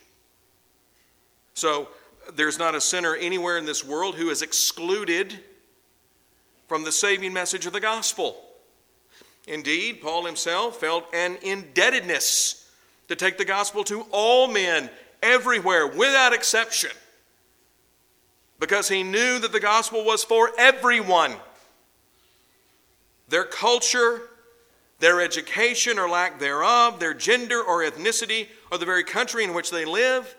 So 1.54 1.88
there's 2.32 2.60
not 2.60 2.76
a 2.76 2.80
sinner 2.80 3.16
anywhere 3.16 3.58
in 3.58 3.66
this 3.66 3.84
world 3.84 4.14
who 4.14 4.30
is 4.30 4.40
excluded 4.40 5.40
from 6.68 6.84
the 6.84 6.92
saving 6.92 7.32
message 7.32 7.66
of 7.66 7.72
the 7.72 7.80
gospel. 7.80 8.36
Indeed, 9.48 10.00
Paul 10.00 10.26
himself 10.26 10.78
felt 10.78 11.12
an 11.12 11.38
indebtedness 11.42 12.66
to 13.08 13.16
take 13.16 13.38
the 13.38 13.44
gospel 13.44 13.84
to 13.84 14.06
all 14.10 14.48
men 14.48 14.90
everywhere 15.22 15.86
without 15.86 16.32
exception 16.32 16.90
because 18.60 18.88
he 18.88 19.02
knew 19.02 19.38
that 19.38 19.52
the 19.52 19.60
gospel 19.60 20.04
was 20.04 20.24
for 20.24 20.50
everyone. 20.58 21.32
Their 23.28 23.44
culture, 23.44 24.22
their 24.98 25.20
education 25.20 25.98
or 25.98 26.08
lack 26.08 26.40
thereof, 26.40 26.98
their 26.98 27.14
gender 27.14 27.62
or 27.62 27.82
ethnicity, 27.82 28.48
or 28.72 28.78
the 28.78 28.86
very 28.86 29.04
country 29.04 29.44
in 29.44 29.54
which 29.54 29.70
they 29.70 29.84
live, 29.84 30.34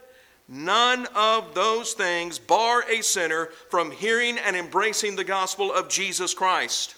none 0.48 1.08
of 1.16 1.54
those 1.54 1.94
things 1.94 2.40
bar 2.40 2.84
a 2.90 3.02
sinner 3.02 3.50
from 3.70 3.92
hearing 3.92 4.38
and 4.38 4.56
embracing 4.56 5.16
the 5.16 5.24
gospel 5.24 5.72
of 5.72 5.88
Jesus 5.88 6.34
Christ. 6.34 6.96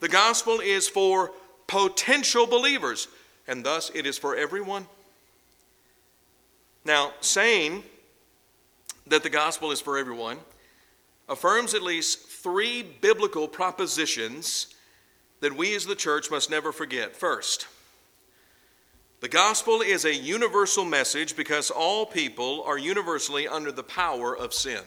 The 0.00 0.08
gospel 0.08 0.60
is 0.60 0.88
for 0.88 1.30
potential 1.68 2.46
believers, 2.46 3.08
and 3.46 3.64
thus 3.64 3.90
it 3.94 4.06
is 4.06 4.18
for 4.18 4.36
everyone. 4.36 4.86
Now, 6.84 7.12
saying 7.20 7.84
that 9.06 9.22
the 9.22 9.30
gospel 9.30 9.70
is 9.70 9.80
for 9.80 9.98
everyone 9.98 10.38
affirms 11.28 11.74
at 11.74 11.82
least 11.82 12.28
three 12.28 12.82
biblical 12.82 13.48
propositions 13.48 14.74
that 15.40 15.56
we 15.56 15.74
as 15.74 15.86
the 15.86 15.94
church 15.94 16.30
must 16.30 16.50
never 16.50 16.72
forget. 16.72 17.16
First, 17.16 17.66
the 19.20 19.28
gospel 19.28 19.80
is 19.80 20.04
a 20.04 20.14
universal 20.14 20.84
message 20.84 21.36
because 21.36 21.70
all 21.70 22.04
people 22.06 22.62
are 22.64 22.78
universally 22.78 23.46
under 23.46 23.70
the 23.70 23.84
power 23.84 24.36
of 24.36 24.52
sin. 24.52 24.82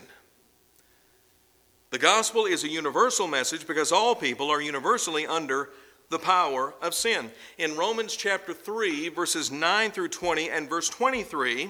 The 1.92 2.00
gospel 2.00 2.46
is 2.46 2.66
a 2.66 2.70
universal 2.70 3.28
message 3.28 3.66
because 3.66 3.94
all 3.94 4.16
people 4.16 4.50
are 4.50 4.62
universally 4.62 5.26
under 5.26 5.70
the 6.10 6.20
power 6.20 6.74
of 6.82 6.94
sin. 6.94 7.32
In 7.58 7.76
Romans 7.76 8.16
chapter 8.16 8.54
3, 8.54 9.10
verses 9.10 9.52
9 9.52 9.92
through 9.92 10.10
20 10.10 10.50
and 10.50 10.70
verse 10.70 10.90
23, 10.90 11.70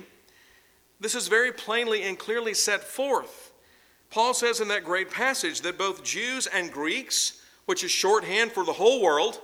this 1.00 1.15
is 1.15 1.28
very 1.28 1.52
plainly 1.52 2.04
and 2.04 2.17
clearly 2.17 2.54
set 2.54 2.84
forth. 2.84 3.52
Paul 4.10 4.34
says 4.34 4.62
in 4.62 4.67
that 4.69 4.84
great 4.84 5.12
passage 5.12 5.62
that 5.62 5.78
both 5.78 6.04
Jews 6.04 6.48
and 6.48 6.71
Greeks, 6.71 7.41
which 7.65 7.84
is 7.84 7.91
shorthand 7.91 8.52
for 8.52 8.63
the 8.63 8.74
whole 8.74 9.02
world, 9.02 9.41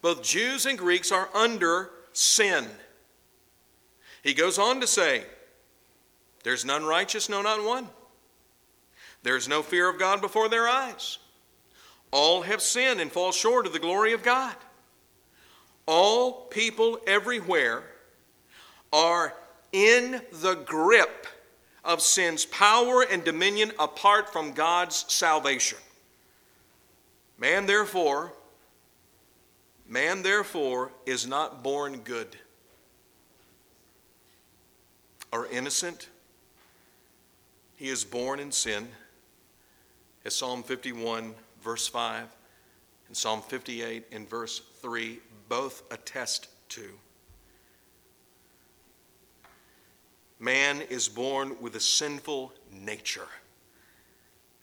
both 0.00 0.22
Jews 0.22 0.66
and 0.66 0.78
Greeks 0.78 1.10
are 1.10 1.28
under 1.34 1.90
sin. 2.12 2.66
He 4.22 4.34
goes 4.34 4.58
on 4.58 4.80
to 4.80 4.86
say, 4.86 5.24
There's 6.44 6.64
none 6.64 6.84
righteous, 6.84 7.28
no, 7.28 7.42
not 7.42 7.64
one. 7.64 7.88
There's 9.22 9.48
no 9.48 9.62
fear 9.62 9.88
of 9.88 9.98
God 9.98 10.20
before 10.20 10.48
their 10.48 10.68
eyes. 10.68 11.18
All 12.10 12.42
have 12.42 12.62
sinned 12.62 13.00
and 13.00 13.10
fall 13.10 13.32
short 13.32 13.66
of 13.66 13.72
the 13.72 13.78
glory 13.78 14.12
of 14.12 14.22
God. 14.22 14.54
All 15.86 16.46
people 16.46 16.98
everywhere 17.06 17.84
are 18.92 19.34
in 19.72 20.22
the 20.32 20.54
grip 20.54 21.26
of 21.84 22.00
sin's 22.00 22.44
power 22.44 23.02
and 23.02 23.22
dominion 23.24 23.72
apart 23.78 24.32
from 24.32 24.52
God's 24.52 25.04
salvation. 25.08 25.78
Man, 27.38 27.66
therefore, 27.66 28.32
man, 29.86 30.22
therefore, 30.22 30.90
is 31.04 31.26
not 31.26 31.62
born 31.62 31.98
good 31.98 32.36
or 35.30 35.46
innocent. 35.46 36.08
He 37.76 37.88
is 37.88 38.04
born 38.04 38.40
in 38.40 38.50
sin, 38.50 38.88
as 40.24 40.34
Psalm 40.34 40.62
51, 40.62 41.34
verse 41.66 41.88
5, 41.88 42.28
and 43.08 43.16
Psalm 43.16 43.42
58, 43.42 44.04
in 44.12 44.24
verse 44.24 44.62
3 44.82 45.18
both 45.48 45.82
attest 45.90 46.46
to. 46.68 46.90
Man 50.38 50.80
is 50.82 51.08
born 51.08 51.56
with 51.60 51.74
a 51.74 51.80
sinful 51.80 52.52
nature 52.70 53.26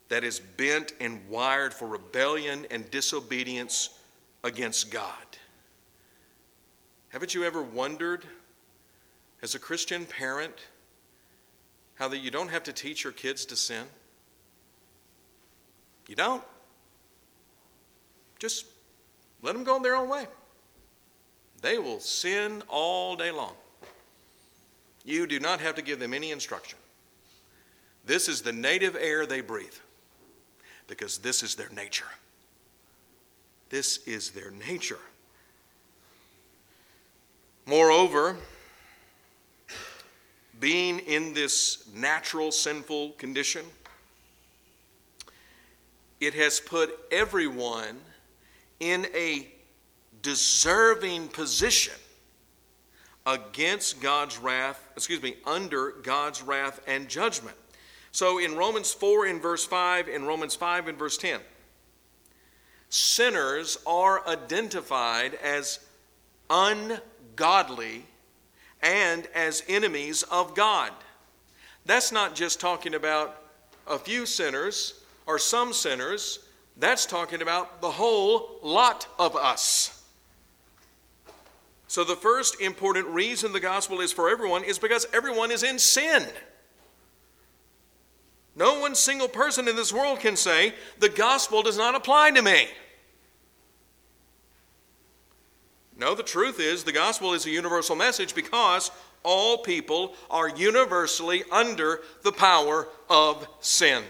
that 0.08 0.24
is 0.24 0.40
bent 0.40 0.94
and 1.02 1.28
wired 1.28 1.74
for 1.74 1.90
rebellion 1.90 2.66
and 2.72 2.90
disobedience 2.90 4.00
against 4.46 4.90
God. 4.90 5.28
Haven't 7.10 7.34
you 7.34 7.44
ever 7.44 7.62
wondered, 7.62 8.24
as 9.42 9.56
a 9.56 9.60
Christian 9.60 10.06
parent, 10.06 10.56
how 11.96 12.08
that 12.08 12.20
you 12.20 12.32
don't 12.32 12.50
have 12.50 12.64
to 12.64 12.72
teach 12.72 13.04
your 13.04 13.12
kids 13.12 13.46
to 13.48 13.58
sin? 13.58 13.88
You 16.08 16.16
don't. 16.16 16.44
Just 18.44 18.66
let 19.42 19.54
them 19.54 19.64
go 19.64 19.80
their 19.80 19.96
own 19.96 20.10
way. 20.10 20.28
They 21.62 21.78
will 21.78 22.02
sin 22.02 22.62
all 22.68 23.16
day 23.16 23.32
long. 23.32 23.54
You 25.06 25.28
do 25.28 25.40
not 25.40 25.62
have 25.62 25.76
to 25.76 25.82
give 25.82 25.98
them 25.98 26.14
any 26.14 26.32
instruction. 26.32 26.78
This 28.06 28.28
is 28.28 28.42
the 28.42 28.52
native 28.52 28.98
air 29.00 29.26
they 29.26 29.40
breathe 29.40 29.76
because 30.88 31.20
this 31.20 31.42
is 31.42 31.56
their 31.56 31.70
nature. 31.70 32.04
This 33.70 34.00
is 34.06 34.32
their 34.32 34.52
nature. 34.52 35.00
Moreover, 37.66 38.36
being 40.60 41.00
in 41.00 41.34
this 41.34 41.88
natural 41.96 42.52
sinful 42.52 43.12
condition, 43.12 43.64
it 46.20 46.34
has 46.34 46.60
put 46.60 47.00
everyone 47.10 48.00
in 48.84 49.08
a 49.16 49.48
deserving 50.22 51.30
position 51.30 51.94
against 53.26 54.02
God's 54.02 54.38
wrath, 54.38 54.90
excuse 54.98 55.22
me, 55.22 55.38
under 55.46 55.92
God's 56.04 56.42
wrath 56.42 56.82
and 56.86 57.08
judgment. 57.08 57.56
So 58.12 58.40
in 58.40 58.58
Romans 58.58 58.92
4 58.92 59.28
in 59.28 59.40
verse 59.40 59.66
5, 59.66 60.10
in 60.10 60.26
Romans 60.26 60.56
5 60.56 60.90
in 60.90 60.98
verse 60.98 61.18
10, 61.18 61.40
sinners 62.90 63.78
are 63.88 64.28
identified 64.28 65.36
as 65.36 65.80
ungodly 66.50 68.04
and 68.82 69.26
as 69.34 69.64
enemies 69.70 70.24
of 70.24 70.56
God. 70.56 70.92
That's 71.86 72.12
not 72.12 72.36
just 72.36 72.60
talking 72.60 72.96
about 72.96 73.42
a 73.88 73.98
few 73.98 74.26
sinners 74.26 75.02
or 75.26 75.40
some 75.40 75.72
sinners, 75.72 76.40
that's 76.78 77.06
talking 77.06 77.42
about 77.42 77.82
the 77.82 77.92
whole 77.92 78.60
lot 78.62 79.08
of 79.20 79.36
us. 79.36 80.02
So, 81.88 82.04
the 82.04 82.16
first 82.16 82.60
important 82.60 83.08
reason 83.08 83.54
the 83.54 83.60
gospel 83.60 84.02
is 84.02 84.12
for 84.12 84.30
everyone 84.30 84.64
is 84.64 84.80
because 84.80 85.06
everyone 85.14 85.52
is 85.52 85.62
in 85.62 85.78
sin. 85.78 86.26
No 88.56 88.80
one 88.80 88.96
single 88.96 89.28
person 89.28 89.68
in 89.68 89.76
this 89.76 89.94
world 89.94 90.20
can 90.20 90.36
say, 90.36 90.74
the 91.00 91.10
gospel 91.10 91.62
does 91.62 91.78
not 91.78 91.96
apply 91.96 92.32
to 92.32 92.42
me. 92.42 92.68
No, 95.98 96.16
the 96.16 96.24
truth 96.24 96.60
is, 96.60 96.84
the 96.84 96.92
gospel 96.92 97.34
is 97.34 97.46
a 97.46 97.52
universal 97.52 97.96
message 97.96 98.34
because 98.34 98.92
all 99.24 99.60
people 99.60 100.14
are 100.30 100.50
universally 100.50 101.44
under 101.52 102.02
the 102.24 102.32
power 102.32 102.88
of 103.10 103.48
sin. 103.60 104.04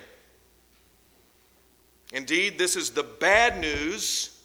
Indeed, 2.14 2.58
this 2.58 2.78
is 2.78 2.92
the 2.92 3.04
bad 3.04 3.60
news 3.60 4.40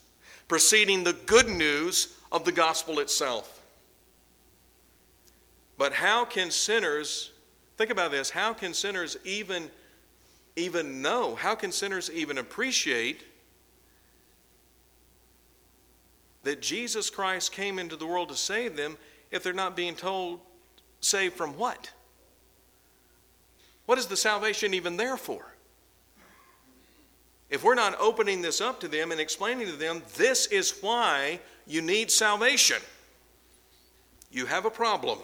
preceding 0.49 1.05
the 1.05 1.13
good 1.13 1.49
news 1.49 2.17
of 2.33 2.45
the 2.45 2.53
gospel 2.53 2.99
itself. 2.99 3.61
But 5.77 5.93
how 5.93 6.25
can 6.25 6.51
sinners, 6.51 7.31
think 7.77 7.91
about 7.91 8.11
this, 8.11 8.31
how 8.31 8.53
can 8.55 8.75
sinners 8.75 9.17
even 9.25 9.71
even 10.57 11.01
know? 11.01 11.37
How 11.37 11.55
can 11.55 11.71
sinners 11.71 12.11
even 12.11 12.39
appreciate 12.39 13.25
that 16.43 16.61
Jesus 16.61 17.11
Christ 17.11 17.53
came 17.53 17.79
into 17.79 17.95
the 17.95 18.07
world 18.07 18.29
to 18.31 18.37
save 18.37 18.77
them 18.77 18.97
if 19.31 19.45
they're 19.45 19.53
not 19.53 19.77
being 19.77 19.95
told, 19.95 20.41
saved 21.01 21.35
from 21.35 21.57
what? 21.57 21.93
What 23.87 23.99
is 23.99 24.07
the 24.07 24.17
salvation 24.17 24.75
even 24.75 24.97
there 24.97 25.17
for? 25.17 25.48
If 27.51 27.65
we're 27.65 27.75
not 27.75 27.99
opening 27.99 28.43
this 28.43 28.61
up 28.61 28.81
to 28.81 28.89
them 28.89 29.11
and 29.11 29.21
explaining 29.21 29.67
to 29.67 29.77
them, 29.77 30.03
this 30.17 30.47
is 30.47 30.79
why 30.81 31.41
you 31.67 31.81
need 31.81 32.11
salvation, 32.11 32.79
you 34.31 34.47
have 34.47 34.65
a 34.65 34.71
problem. 34.71 35.19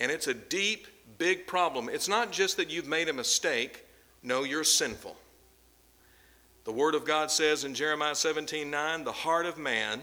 And 0.00 0.10
it's 0.10 0.26
a 0.26 0.34
deep, 0.34 0.88
big 1.18 1.46
problem. 1.46 1.88
It's 1.88 2.08
not 2.08 2.32
just 2.32 2.56
that 2.56 2.70
you've 2.70 2.88
made 2.88 3.08
a 3.08 3.12
mistake, 3.12 3.84
no, 4.22 4.42
you're 4.42 4.64
sinful. 4.64 5.16
The 6.64 6.72
Word 6.72 6.94
of 6.94 7.04
God 7.04 7.30
says 7.30 7.64
in 7.64 7.74
Jeremiah 7.74 8.14
17 8.14 8.70
9, 8.70 9.04
the 9.04 9.12
heart 9.12 9.46
of 9.46 9.58
man, 9.58 10.00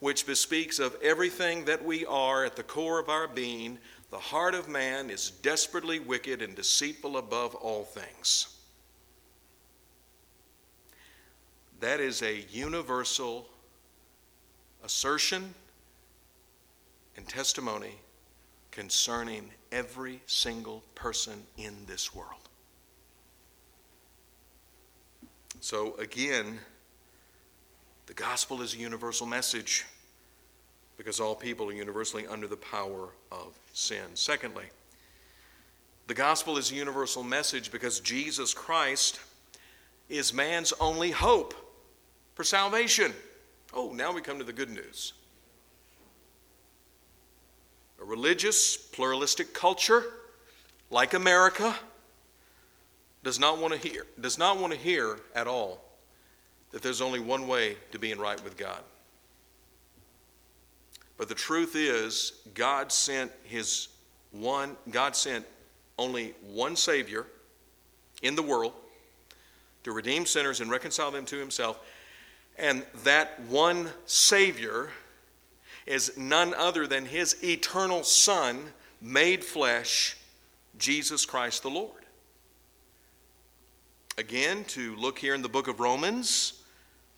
which 0.00 0.26
bespeaks 0.26 0.78
of 0.78 0.96
everything 1.02 1.64
that 1.64 1.84
we 1.84 2.06
are 2.06 2.44
at 2.44 2.56
the 2.56 2.62
core 2.62 2.98
of 2.98 3.08
our 3.08 3.28
being, 3.28 3.78
the 4.10 4.18
heart 4.18 4.54
of 4.54 4.68
man 4.68 5.10
is 5.10 5.30
desperately 5.30 5.98
wicked 5.98 6.40
and 6.40 6.54
deceitful 6.54 7.16
above 7.16 7.54
all 7.54 7.84
things. 7.84 8.57
That 11.80 12.00
is 12.00 12.22
a 12.22 12.44
universal 12.50 13.46
assertion 14.82 15.54
and 17.16 17.28
testimony 17.28 17.94
concerning 18.70 19.50
every 19.70 20.20
single 20.26 20.82
person 20.94 21.44
in 21.56 21.74
this 21.86 22.14
world. 22.14 22.48
So, 25.60 25.96
again, 25.98 26.58
the 28.06 28.14
gospel 28.14 28.62
is 28.62 28.74
a 28.74 28.78
universal 28.78 29.26
message 29.26 29.84
because 30.96 31.20
all 31.20 31.34
people 31.34 31.68
are 31.68 31.72
universally 31.72 32.26
under 32.26 32.46
the 32.46 32.56
power 32.56 33.10
of 33.30 33.56
sin. 33.72 34.04
Secondly, 34.14 34.64
the 36.08 36.14
gospel 36.14 36.56
is 36.56 36.72
a 36.72 36.74
universal 36.74 37.22
message 37.22 37.70
because 37.70 38.00
Jesus 38.00 38.54
Christ 38.54 39.20
is 40.08 40.32
man's 40.32 40.72
only 40.80 41.10
hope 41.10 41.67
for 42.38 42.44
salvation. 42.44 43.12
Oh, 43.74 43.90
now 43.92 44.12
we 44.12 44.20
come 44.20 44.38
to 44.38 44.44
the 44.44 44.52
good 44.52 44.70
news. 44.70 45.12
A 48.00 48.04
religious, 48.04 48.76
pluralistic 48.76 49.52
culture 49.52 50.04
like 50.88 51.14
America 51.14 51.74
does 53.24 53.40
not 53.40 53.58
want 53.58 53.74
to 53.74 53.88
hear, 53.88 54.06
does 54.20 54.38
not 54.38 54.60
want 54.60 54.72
to 54.72 54.78
hear 54.78 55.18
at 55.34 55.48
all 55.48 55.80
that 56.70 56.80
there's 56.80 57.00
only 57.00 57.18
one 57.18 57.48
way 57.48 57.76
to 57.90 57.98
being 57.98 58.20
right 58.20 58.42
with 58.44 58.56
God. 58.56 58.84
But 61.16 61.28
the 61.28 61.34
truth 61.34 61.74
is, 61.74 62.34
God 62.54 62.92
sent 62.92 63.32
his 63.42 63.88
one, 64.30 64.76
God 64.92 65.16
sent 65.16 65.44
only 65.98 66.36
one 66.46 66.76
Savior 66.76 67.26
in 68.22 68.36
the 68.36 68.42
world 68.42 68.74
to 69.82 69.90
redeem 69.90 70.24
sinners 70.24 70.60
and 70.60 70.70
reconcile 70.70 71.10
them 71.10 71.24
to 71.24 71.36
himself. 71.36 71.80
And 72.58 72.84
that 73.04 73.40
one 73.48 73.90
Savior 74.06 74.90
is 75.86 76.16
none 76.18 76.54
other 76.54 76.86
than 76.86 77.06
his 77.06 77.42
eternal 77.42 78.02
Son 78.02 78.72
made 79.00 79.44
flesh, 79.44 80.16
Jesus 80.78 81.24
Christ 81.24 81.62
the 81.62 81.70
Lord. 81.70 81.92
Again, 84.18 84.64
to 84.64 84.96
look 84.96 85.18
here 85.18 85.34
in 85.34 85.42
the 85.42 85.48
book 85.48 85.68
of 85.68 85.78
Romans, 85.78 86.62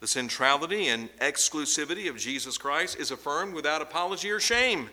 the 0.00 0.06
centrality 0.06 0.88
and 0.88 1.08
exclusivity 1.18 2.08
of 2.08 2.18
Jesus 2.18 2.58
Christ 2.58 2.98
is 2.98 3.10
affirmed 3.10 3.54
without 3.54 3.82
apology 3.82 4.30
or 4.30 4.40
shame. 4.40 4.90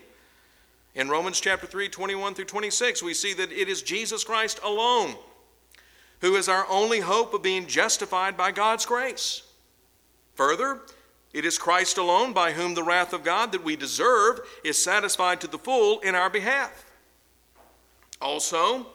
In 0.94 1.08
Romans 1.08 1.38
chapter 1.38 1.66
3, 1.66 1.88
21 1.88 2.34
through 2.34 2.46
26, 2.46 3.02
we 3.02 3.14
see 3.14 3.34
that 3.34 3.52
it 3.52 3.68
is 3.68 3.82
Jesus 3.82 4.24
Christ 4.24 4.58
alone 4.64 5.14
who 6.20 6.34
is 6.34 6.48
our 6.48 6.66
only 6.68 7.00
hope 7.00 7.32
of 7.34 7.42
being 7.42 7.66
justified 7.66 8.36
by 8.36 8.50
God's 8.50 8.86
grace. 8.86 9.42
Further, 10.38 10.78
it 11.32 11.44
is 11.44 11.58
Christ 11.58 11.98
alone 11.98 12.32
by 12.32 12.52
whom 12.52 12.74
the 12.74 12.84
wrath 12.84 13.12
of 13.12 13.24
God 13.24 13.50
that 13.50 13.64
we 13.64 13.74
deserve 13.74 14.38
is 14.62 14.80
satisfied 14.80 15.40
to 15.40 15.48
the 15.48 15.58
full 15.58 15.98
in 15.98 16.14
our 16.14 16.30
behalf. 16.30 16.86
Also, 18.22 18.86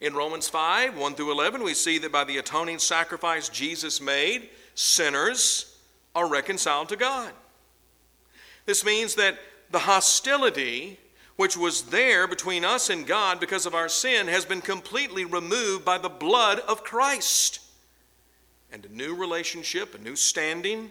in 0.00 0.14
Romans 0.14 0.48
5 0.48 0.96
1 0.96 1.14
through 1.14 1.32
11, 1.32 1.62
we 1.62 1.74
see 1.74 1.98
that 1.98 2.12
by 2.12 2.24
the 2.24 2.38
atoning 2.38 2.78
sacrifice 2.78 3.50
Jesus 3.50 4.00
made, 4.00 4.48
sinners 4.74 5.76
are 6.14 6.26
reconciled 6.26 6.88
to 6.88 6.96
God. 6.96 7.30
This 8.64 8.82
means 8.82 9.16
that 9.16 9.38
the 9.70 9.80
hostility 9.80 10.98
which 11.36 11.58
was 11.58 11.82
there 11.82 12.26
between 12.26 12.64
us 12.64 12.88
and 12.88 13.06
God 13.06 13.38
because 13.38 13.66
of 13.66 13.74
our 13.74 13.90
sin 13.90 14.28
has 14.28 14.46
been 14.46 14.62
completely 14.62 15.26
removed 15.26 15.84
by 15.84 15.98
the 15.98 16.08
blood 16.08 16.60
of 16.60 16.84
Christ. 16.84 17.60
And 18.72 18.84
a 18.84 18.88
new 18.88 19.14
relationship, 19.14 19.94
a 19.94 19.98
new 19.98 20.16
standing 20.16 20.90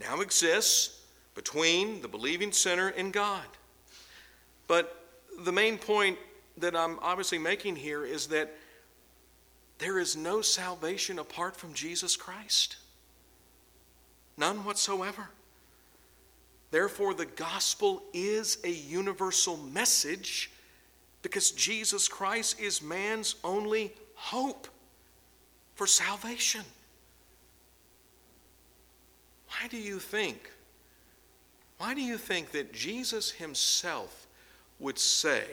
now 0.00 0.20
exists 0.20 1.02
between 1.34 2.02
the 2.02 2.08
believing 2.08 2.52
sinner 2.52 2.88
and 2.88 3.12
God. 3.12 3.46
But 4.66 5.06
the 5.40 5.52
main 5.52 5.78
point 5.78 6.18
that 6.58 6.76
I'm 6.76 6.98
obviously 7.00 7.38
making 7.38 7.76
here 7.76 8.04
is 8.04 8.26
that 8.28 8.54
there 9.78 9.98
is 9.98 10.16
no 10.16 10.42
salvation 10.42 11.18
apart 11.18 11.56
from 11.56 11.72
Jesus 11.72 12.16
Christ. 12.16 12.76
None 14.36 14.64
whatsoever. 14.64 15.28
Therefore, 16.70 17.14
the 17.14 17.26
gospel 17.26 18.02
is 18.12 18.58
a 18.64 18.70
universal 18.70 19.56
message 19.56 20.50
because 21.22 21.50
Jesus 21.50 22.08
Christ 22.08 22.60
is 22.60 22.82
man's 22.82 23.36
only 23.44 23.92
hope 24.14 24.68
for 25.74 25.86
salvation. 25.86 26.62
Why 29.62 29.68
do 29.68 29.76
you 29.76 30.00
think? 30.00 30.50
Why 31.78 31.94
do 31.94 32.00
you 32.00 32.18
think 32.18 32.50
that 32.50 32.72
Jesus 32.72 33.30
himself 33.30 34.26
would 34.80 34.98
say, 34.98 35.44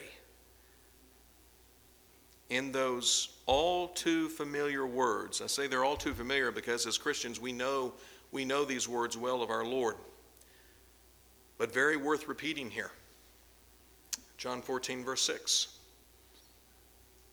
in 2.48 2.72
those 2.72 3.28
all 3.46 3.86
too 3.86 4.28
familiar 4.28 4.84
words. 4.84 5.40
I 5.40 5.46
say 5.46 5.68
they're 5.68 5.84
all 5.84 5.96
too 5.96 6.12
familiar 6.12 6.50
because 6.50 6.84
as 6.88 6.98
Christians 6.98 7.38
we 7.40 7.52
know 7.52 7.92
we 8.32 8.44
know 8.44 8.64
these 8.64 8.88
words 8.88 9.16
well 9.16 9.42
of 9.42 9.50
our 9.50 9.64
Lord. 9.64 9.94
But 11.56 11.72
very 11.72 11.96
worth 11.96 12.26
repeating 12.26 12.68
here. 12.68 12.90
John 14.36 14.60
14 14.60 15.04
verse 15.04 15.22
6. 15.22 15.78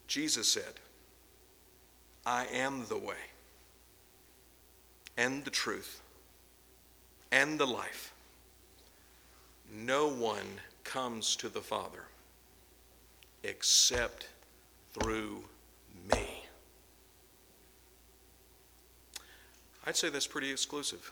Jesus 0.06 0.48
said, 0.48 0.74
I 2.24 2.46
am 2.54 2.86
the 2.88 3.00
way 3.00 3.16
and 5.18 5.44
the 5.44 5.50
truth 5.50 6.02
and 7.32 7.60
the 7.60 7.66
life. 7.66 8.14
No 9.74 10.08
one 10.08 10.62
comes 10.84 11.36
to 11.38 11.50
the 11.50 11.62
Father 11.62 12.04
except 13.44 14.28
through 14.94 15.44
me. 16.12 16.44
I'd 19.86 19.96
say 19.96 20.10
that's 20.10 20.28
pretty 20.28 20.52
exclusive. 20.52 21.12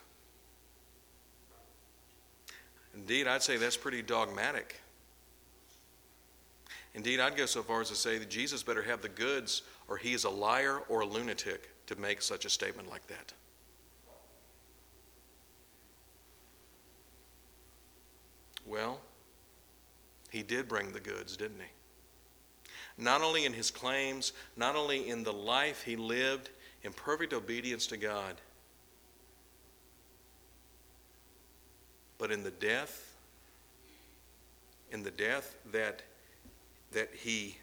Indeed, 2.94 3.26
I'd 3.26 3.42
say 3.42 3.56
that's 3.56 3.76
pretty 3.76 4.02
dogmatic. 4.02 4.80
Indeed, 6.94 7.20
I'd 7.20 7.36
go 7.36 7.46
so 7.46 7.62
far 7.62 7.82
as 7.82 7.90
to 7.90 7.94
say 7.94 8.16
that 8.18 8.30
Jesus 8.30 8.62
better 8.62 8.82
have 8.82 9.02
the 9.02 9.08
goods, 9.10 9.62
or 9.86 9.98
he 9.98 10.14
is 10.14 10.24
a 10.24 10.30
liar 10.30 10.80
or 10.88 11.00
a 11.00 11.06
lunatic 11.06 11.68
to 11.86 11.96
make 11.96 12.22
such 12.22 12.46
a 12.46 12.50
statement 12.50 12.90
like 12.90 13.06
that. 13.08 13.32
Well, 18.66 19.00
he 20.30 20.42
did 20.42 20.68
bring 20.68 20.92
the 20.92 21.00
goods, 21.00 21.36
didn't 21.36 21.60
he? 21.60 23.02
Not 23.02 23.22
only 23.22 23.44
in 23.44 23.52
his 23.52 23.70
claims, 23.70 24.32
not 24.56 24.74
only 24.74 25.08
in 25.08 25.22
the 25.22 25.32
life 25.32 25.82
he 25.82 25.96
lived 25.96 26.50
in 26.82 26.92
perfect 26.92 27.32
obedience 27.32 27.86
to 27.88 27.96
God, 27.96 28.34
but 32.18 32.30
in 32.30 32.42
the 32.42 32.50
death, 32.50 33.14
in 34.90 35.02
the 35.02 35.10
death 35.10 35.54
that, 35.72 36.02
that 36.92 37.10
he 37.14 37.58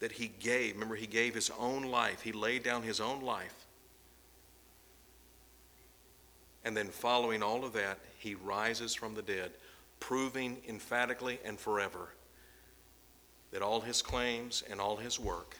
that 0.00 0.12
he 0.12 0.28
gave. 0.40 0.74
Remember, 0.74 0.94
he 0.94 1.06
gave 1.06 1.34
his 1.34 1.50
own 1.58 1.82
life. 1.82 2.22
He 2.22 2.32
laid 2.32 2.62
down 2.62 2.82
his 2.82 3.00
own 3.00 3.20
life. 3.20 3.66
And 6.64 6.76
then, 6.76 6.88
following 6.88 7.42
all 7.42 7.64
of 7.64 7.72
that, 7.72 7.98
he 8.18 8.34
rises 8.34 8.94
from 8.94 9.14
the 9.14 9.22
dead, 9.22 9.52
proving 10.00 10.58
emphatically 10.68 11.38
and 11.44 11.58
forever 11.58 12.08
that 13.50 13.62
all 13.62 13.80
his 13.80 14.02
claims 14.02 14.62
and 14.70 14.80
all 14.80 14.96
his 14.96 15.18
work 15.18 15.56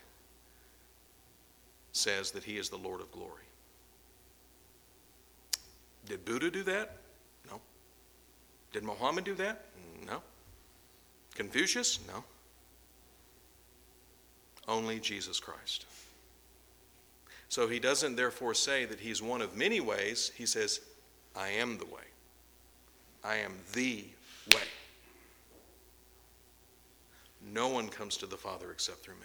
says 1.92 2.30
that 2.32 2.44
he 2.44 2.58
is 2.58 2.68
the 2.68 2.76
Lord 2.76 3.00
of 3.00 3.10
glory. 3.12 3.44
Did 6.06 6.24
Buddha 6.24 6.50
do 6.50 6.62
that? 6.64 6.96
No. 7.50 7.60
Did 8.72 8.84
Muhammad 8.84 9.24
do 9.24 9.34
that? 9.34 9.64
No. 10.06 10.22
Confucius? 11.34 12.00
No. 12.06 12.24
Only 14.66 15.00
Jesus 15.00 15.40
Christ. 15.40 15.86
So 17.48 17.66
he 17.66 17.78
doesn't 17.78 18.16
therefore 18.16 18.54
say 18.54 18.84
that 18.84 19.00
he's 19.00 19.22
one 19.22 19.40
of 19.40 19.56
many 19.56 19.80
ways. 19.80 20.30
He 20.36 20.44
says, 20.44 20.80
I 21.34 21.48
am 21.48 21.78
the 21.78 21.86
way. 21.86 22.02
I 23.24 23.36
am 23.36 23.54
the 23.72 24.04
way. 24.54 24.62
No 27.52 27.68
one 27.68 27.88
comes 27.88 28.16
to 28.18 28.26
the 28.26 28.36
Father 28.36 28.70
except 28.70 28.98
through 28.98 29.14
me. 29.14 29.20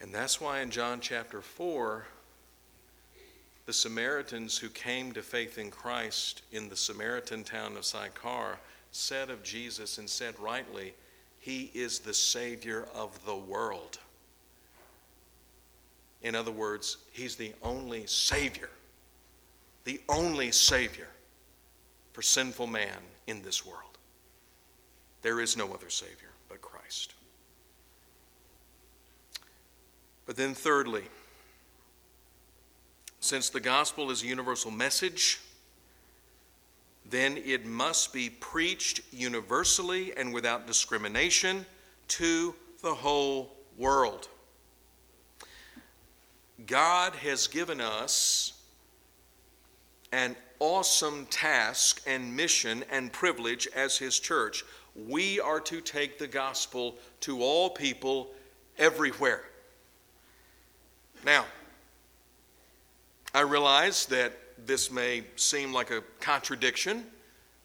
And 0.00 0.14
that's 0.14 0.40
why 0.40 0.60
in 0.60 0.70
John 0.70 1.00
chapter 1.00 1.42
4, 1.42 2.06
the 3.66 3.72
Samaritans 3.72 4.58
who 4.58 4.68
came 4.70 5.12
to 5.12 5.22
faith 5.22 5.58
in 5.58 5.70
Christ 5.70 6.42
in 6.52 6.68
the 6.68 6.76
Samaritan 6.76 7.44
town 7.44 7.76
of 7.76 7.84
Sychar 7.84 8.58
said 8.90 9.30
of 9.30 9.42
Jesus 9.42 9.98
and 9.98 10.08
said 10.08 10.34
rightly, 10.40 10.94
He 11.38 11.70
is 11.74 12.00
the 12.00 12.14
Savior 12.14 12.88
of 12.94 13.24
the 13.26 13.36
world. 13.36 13.98
In 16.22 16.34
other 16.34 16.50
words, 16.50 16.96
He's 17.12 17.36
the 17.36 17.52
only 17.62 18.06
Savior, 18.06 18.70
the 19.84 20.00
only 20.08 20.50
Savior 20.50 21.08
for 22.12 22.22
sinful 22.22 22.66
man 22.66 22.98
in 23.26 23.42
this 23.42 23.64
world. 23.64 23.98
There 25.22 25.40
is 25.40 25.56
no 25.56 25.72
other 25.72 25.90
Savior 25.90 26.30
but 26.48 26.60
Christ. 26.60 27.14
But 30.26 30.36
then, 30.36 30.54
thirdly, 30.54 31.04
since 33.20 33.50
the 33.50 33.60
gospel 33.60 34.10
is 34.10 34.22
a 34.22 34.26
universal 34.26 34.70
message, 34.70 35.40
then 37.08 37.36
it 37.36 37.66
must 37.66 38.12
be 38.12 38.30
preached 38.30 39.00
universally 39.12 40.16
and 40.16 40.32
without 40.32 40.66
discrimination 40.66 41.66
to 42.08 42.54
the 42.82 42.94
whole 42.94 43.52
world. 43.76 44.28
God 46.66 47.14
has 47.16 47.46
given 47.46 47.80
us 47.80 48.52
an 50.12 50.36
awesome 50.60 51.26
task 51.26 52.02
and 52.06 52.36
mission 52.36 52.84
and 52.90 53.12
privilege 53.12 53.66
as 53.74 53.98
His 53.98 54.20
church. 54.20 54.64
We 55.08 55.40
are 55.40 55.60
to 55.60 55.80
take 55.80 56.18
the 56.18 56.26
gospel 56.26 56.96
to 57.20 57.42
all 57.42 57.70
people 57.70 58.30
everywhere. 58.78 59.44
Now, 61.24 61.44
I 63.34 63.40
realize 63.40 64.06
that 64.06 64.32
this 64.66 64.90
may 64.90 65.24
seem 65.36 65.72
like 65.72 65.90
a 65.90 66.02
contradiction 66.20 67.04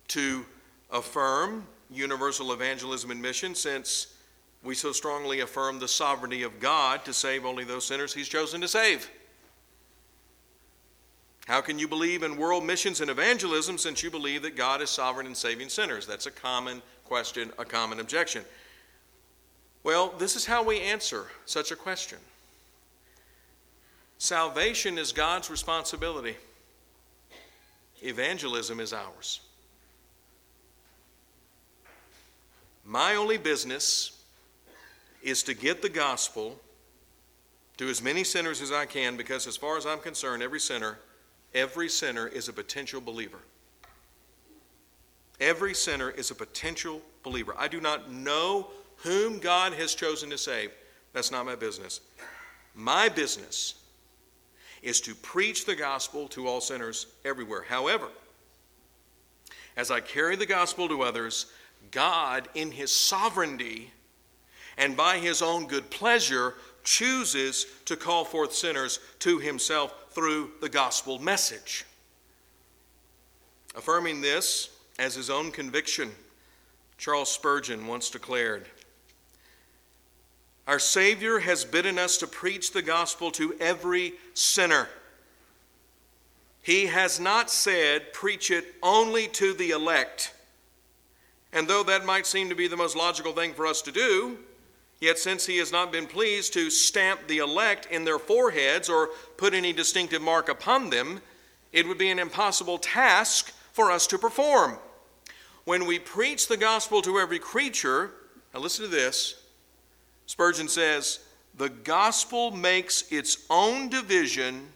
to 0.10 0.46
affirm 0.92 1.66
universal 1.90 2.52
evangelism 2.54 3.12
and 3.12 3.22
mission 3.22 3.56
since 3.56 4.08
we 4.64 4.76
so 4.76 4.92
strongly 4.92 5.42
affirm 5.42 5.80
the 5.80 5.88
sovereignty 5.88 6.44
of 6.44 6.60
God 6.60 7.06
to 7.06 7.14
save 7.14 7.46
only 7.46 7.64
those 7.64 7.86
sinners 7.86 8.14
He's 8.14 8.28
chosen 8.28 8.62
to 8.62 8.68
save. 8.68 9.10
How 11.46 11.62
can 11.62 11.78
you 11.78 11.88
believe 11.88 12.24
in 12.24 12.38
world 12.38 12.66
missions 12.66 13.02
and 13.02 13.10
evangelism 13.10 13.78
since 13.78 14.02
you 14.02 14.10
believe 14.10 14.42
that 14.42 14.56
God 14.56 14.82
is 14.82 14.90
sovereign 14.90 15.28
in 15.28 15.36
saving 15.36 15.70
sinners? 15.70 16.08
That's 16.08 16.26
a 16.26 16.32
common 16.32 16.82
question, 17.06 17.52
a 17.60 17.66
common 17.66 18.00
objection. 18.00 18.44
Well, 19.84 20.14
this 20.18 20.36
is 20.36 20.46
how 20.46 20.64
we 20.64 20.82
answer 20.82 21.28
such 21.46 21.70
a 21.70 21.76
question. 21.76 22.18
Salvation 24.18 24.98
is 24.98 25.12
God's 25.12 25.52
responsibility, 25.52 26.36
evangelism 28.02 28.80
is 28.80 28.94
ours. 28.94 29.42
My 32.84 33.16
only 33.16 33.38
business 33.38 34.24
is 35.22 35.44
to 35.44 35.54
get 35.54 35.82
the 35.82 35.90
gospel 35.90 36.60
to 37.78 37.88
as 37.90 38.02
many 38.02 38.24
sinners 38.24 38.62
as 38.62 38.72
I 38.72 38.86
can 38.86 39.18
because, 39.18 39.48
as 39.48 39.58
far 39.58 39.78
as 39.78 39.86
I'm 39.86 40.00
concerned, 40.00 40.44
every 40.44 40.60
sinner, 40.60 41.00
every 41.56 41.90
sinner 41.90 42.28
is 42.28 42.50
a 42.50 42.54
potential 42.54 43.02
believer. 43.02 43.40
Every 45.40 45.74
sinner 45.74 46.12
is 46.12 46.30
a 46.30 46.36
potential 46.36 47.02
believer. 47.24 47.56
I 47.58 47.68
do 47.68 47.82
not 47.82 48.12
know 48.12 48.68
whom 48.98 49.40
God 49.40 49.74
has 49.74 49.96
chosen 49.96 50.30
to 50.30 50.38
save. 50.38 50.72
That's 51.14 51.32
not 51.32 51.46
my 51.46 51.56
business. 51.56 52.02
My 52.76 53.10
business 53.10 53.76
is 54.84 55.02
to 55.02 55.16
preach 55.16 55.66
the 55.66 55.76
gospel 55.76 56.28
to 56.30 56.48
all 56.48 56.62
sinners 56.62 57.08
everywhere. 57.24 57.64
However, 57.68 58.08
as 59.76 59.92
I 59.92 60.00
carry 60.00 60.36
the 60.36 60.46
gospel 60.46 60.88
to 60.90 61.02
others, 61.02 61.48
God, 61.92 62.48
in 62.54 62.72
his 62.72 62.94
sovereignty 62.94 63.92
and 64.78 64.96
by 64.96 65.18
his 65.18 65.42
own 65.42 65.68
good 65.68 65.90
pleasure, 65.90 66.54
chooses 66.84 67.66
to 67.86 67.96
call 67.96 68.24
forth 68.24 68.54
sinners 68.54 69.00
to 69.20 69.40
himself 69.40 69.94
through 70.16 70.52
the 70.62 70.70
gospel 70.70 71.20
message. 71.20 71.86
Affirming 73.76 74.22
this 74.22 74.70
as 74.98 75.14
his 75.14 75.30
own 75.30 75.52
conviction, 75.52 76.12
Charles 76.98 77.30
Spurgeon 77.30 77.86
once 77.86 78.10
declared 78.10 78.66
our 80.68 80.80
Savior 80.80 81.40
has 81.40 81.64
bidden 81.64 82.00
us 82.00 82.18
to 82.18 82.28
preach 82.28 82.72
the 82.72 82.82
gospel 82.82 83.30
to 83.32 83.56
every 83.60 84.14
sinner. 84.34 84.88
He 86.64 86.88
has 86.88 87.20
not 87.20 87.52
said, 87.52 88.14
preach 88.14 88.50
it 88.50 88.66
only 88.82 89.28
to 89.28 89.54
the 89.54 89.70
elect. 89.70 90.34
And 91.54 91.68
though 91.68 91.84
that 91.84 92.06
might 92.06 92.26
seem 92.26 92.50
to 92.50 92.56
be 92.56 92.68
the 92.68 92.78
most 92.78 92.96
logical 92.96 93.34
thing 93.34 93.54
for 93.54 93.68
us 93.68 93.84
to 93.84 93.92
do, 93.92 94.40
yet 95.06 95.20
since 95.20 95.46
He 95.46 95.58
has 95.58 95.72
not 95.72 95.92
been 95.92 96.08
pleased 96.08 96.52
to 96.54 96.70
stamp 96.70 97.28
the 97.28 97.38
elect 97.38 97.86
in 97.92 98.04
their 98.04 98.20
foreheads 98.20 98.90
or 98.90 99.12
put 99.38 99.54
any 99.54 99.72
distinctive 99.72 100.22
mark 100.22 100.50
upon 100.50 100.90
them, 100.90 101.22
it 101.72 101.88
would 101.88 101.98
be 101.98 102.10
an 102.10 102.20
impossible 102.20 102.78
task 102.78 103.54
for 103.72 103.92
us 103.92 104.08
to 104.08 104.18
perform. 104.18 104.80
When 105.64 105.86
we 105.86 106.00
preach 106.00 106.48
the 106.48 106.58
gospel 106.58 107.02
to 107.04 107.20
every 107.20 107.40
creature, 107.40 108.12
now 108.54 108.60
listen 108.60 108.86
to 108.86 108.92
this 108.92 109.36
Spurgeon 110.26 110.68
says, 110.68 111.20
the 111.58 111.70
gospel 111.70 112.52
makes 112.52 113.12
its 113.12 113.46
own 113.50 113.90
division, 113.90 114.68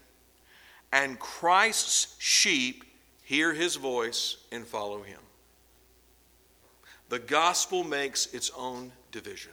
and 0.93 1.19
Christ's 1.19 2.15
sheep 2.19 2.83
hear 3.23 3.53
his 3.53 3.75
voice 3.75 4.37
and 4.51 4.65
follow 4.65 5.01
him. 5.01 5.19
The 7.09 7.19
gospel 7.19 7.83
makes 7.83 8.27
its 8.27 8.51
own 8.55 8.91
division. 9.11 9.51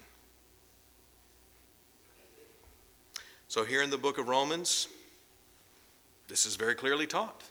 So, 3.57 3.65
here 3.65 3.81
in 3.81 3.89
the 3.89 3.97
book 3.97 4.19
of 4.19 4.29
Romans, 4.29 4.87
this 6.29 6.45
is 6.45 6.57
very 6.57 6.75
clearly 6.75 7.07
taught. 7.07 7.43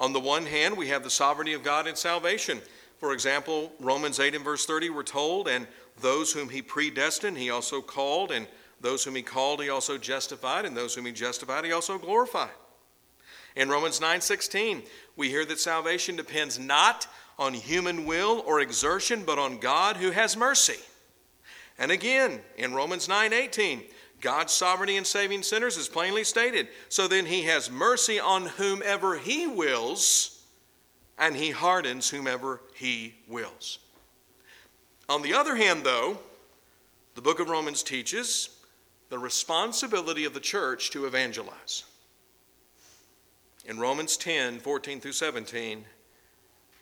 On 0.00 0.12
the 0.12 0.18
one 0.18 0.46
hand, 0.46 0.76
we 0.76 0.88
have 0.88 1.04
the 1.04 1.10
sovereignty 1.10 1.52
of 1.52 1.62
God 1.62 1.86
in 1.86 1.94
salvation. 1.94 2.60
For 2.98 3.12
example, 3.12 3.70
Romans 3.78 4.18
8 4.18 4.34
and 4.34 4.44
verse 4.44 4.66
30, 4.66 4.90
we're 4.90 5.04
told, 5.04 5.46
and 5.46 5.68
those 6.00 6.32
whom 6.32 6.48
he 6.48 6.60
predestined, 6.60 7.38
he 7.38 7.50
also 7.50 7.80
called, 7.80 8.32
and 8.32 8.48
those 8.80 9.04
whom 9.04 9.14
he 9.14 9.22
called, 9.22 9.62
he 9.62 9.70
also 9.70 9.96
justified, 9.96 10.64
and 10.64 10.76
those 10.76 10.96
whom 10.96 11.06
he 11.06 11.12
justified, 11.12 11.64
he 11.64 11.70
also 11.70 11.96
glorified. 11.96 12.50
In 13.54 13.68
Romans 13.68 14.00
9:16, 14.00 14.82
we 15.14 15.28
hear 15.28 15.44
that 15.44 15.60
salvation 15.60 16.16
depends 16.16 16.58
not 16.58 17.06
on 17.38 17.54
human 17.54 18.06
will 18.06 18.42
or 18.44 18.58
exertion, 18.58 19.24
but 19.24 19.38
on 19.38 19.58
God 19.58 19.98
who 19.98 20.10
has 20.10 20.36
mercy. 20.36 20.80
And 21.78 21.92
again, 21.92 22.42
in 22.56 22.74
Romans 22.74 23.06
9:18, 23.06 23.84
God's 24.24 24.54
sovereignty 24.54 24.96
in 24.96 25.04
saving 25.04 25.42
sinners 25.42 25.76
is 25.76 25.86
plainly 25.86 26.24
stated. 26.24 26.68
So 26.88 27.06
then 27.06 27.26
he 27.26 27.42
has 27.42 27.70
mercy 27.70 28.18
on 28.18 28.46
whomever 28.46 29.18
he 29.18 29.46
wills, 29.46 30.42
and 31.18 31.36
he 31.36 31.50
hardens 31.50 32.08
whomever 32.08 32.62
he 32.74 33.16
wills. 33.28 33.80
On 35.10 35.20
the 35.20 35.34
other 35.34 35.54
hand, 35.54 35.84
though, 35.84 36.18
the 37.14 37.20
book 37.20 37.38
of 37.38 37.50
Romans 37.50 37.82
teaches 37.82 38.48
the 39.10 39.18
responsibility 39.18 40.24
of 40.24 40.32
the 40.32 40.40
church 40.40 40.90
to 40.92 41.04
evangelize. 41.04 41.84
In 43.66 43.78
Romans 43.78 44.16
10 44.16 44.58
14 44.58 45.00
through 45.00 45.12
17, 45.12 45.84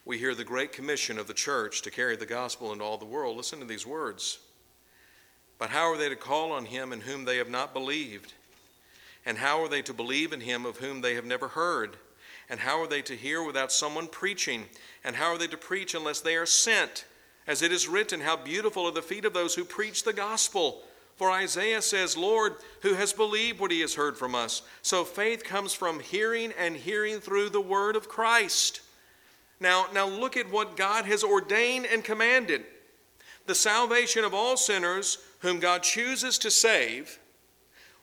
we 0.04 0.16
hear 0.16 0.36
the 0.36 0.44
great 0.44 0.72
commission 0.72 1.18
of 1.18 1.26
the 1.26 1.34
church 1.34 1.82
to 1.82 1.90
carry 1.90 2.14
the 2.14 2.24
gospel 2.24 2.72
into 2.72 2.84
all 2.84 2.98
the 2.98 3.04
world. 3.04 3.36
Listen 3.36 3.58
to 3.58 3.64
these 3.64 3.84
words. 3.84 4.38
But 5.62 5.70
how 5.70 5.92
are 5.92 5.96
they 5.96 6.08
to 6.08 6.16
call 6.16 6.50
on 6.50 6.64
him 6.64 6.92
in 6.92 7.02
whom 7.02 7.24
they 7.24 7.36
have 7.36 7.48
not 7.48 7.72
believed? 7.72 8.32
And 9.24 9.38
how 9.38 9.62
are 9.62 9.68
they 9.68 9.80
to 9.82 9.94
believe 9.94 10.32
in 10.32 10.40
him 10.40 10.66
of 10.66 10.78
whom 10.78 11.02
they 11.02 11.14
have 11.14 11.24
never 11.24 11.46
heard? 11.46 11.98
And 12.50 12.58
how 12.58 12.80
are 12.82 12.88
they 12.88 13.00
to 13.02 13.14
hear 13.14 13.44
without 13.44 13.70
someone 13.70 14.08
preaching? 14.08 14.64
And 15.04 15.14
how 15.14 15.26
are 15.26 15.38
they 15.38 15.46
to 15.46 15.56
preach 15.56 15.94
unless 15.94 16.20
they 16.20 16.34
are 16.34 16.46
sent? 16.46 17.04
As 17.46 17.62
it 17.62 17.70
is 17.70 17.86
written, 17.86 18.22
How 18.22 18.36
beautiful 18.36 18.86
are 18.86 18.90
the 18.90 19.02
feet 19.02 19.24
of 19.24 19.34
those 19.34 19.54
who 19.54 19.64
preach 19.64 20.02
the 20.02 20.12
gospel. 20.12 20.82
For 21.14 21.30
Isaiah 21.30 21.80
says, 21.80 22.16
Lord, 22.16 22.56
who 22.80 22.94
has 22.94 23.12
believed 23.12 23.60
what 23.60 23.70
he 23.70 23.82
has 23.82 23.94
heard 23.94 24.16
from 24.16 24.34
us? 24.34 24.62
So 24.82 25.04
faith 25.04 25.44
comes 25.44 25.72
from 25.72 26.00
hearing, 26.00 26.52
and 26.58 26.76
hearing 26.76 27.20
through 27.20 27.50
the 27.50 27.60
word 27.60 27.94
of 27.94 28.08
Christ. 28.08 28.80
Now, 29.60 29.86
now 29.94 30.08
look 30.08 30.36
at 30.36 30.50
what 30.50 30.76
God 30.76 31.04
has 31.04 31.22
ordained 31.22 31.86
and 31.86 32.02
commanded. 32.02 32.64
The 33.46 33.54
salvation 33.54 34.24
of 34.24 34.34
all 34.34 34.56
sinners 34.56 35.18
whom 35.40 35.58
God 35.58 35.82
chooses 35.82 36.38
to 36.38 36.50
save 36.50 37.18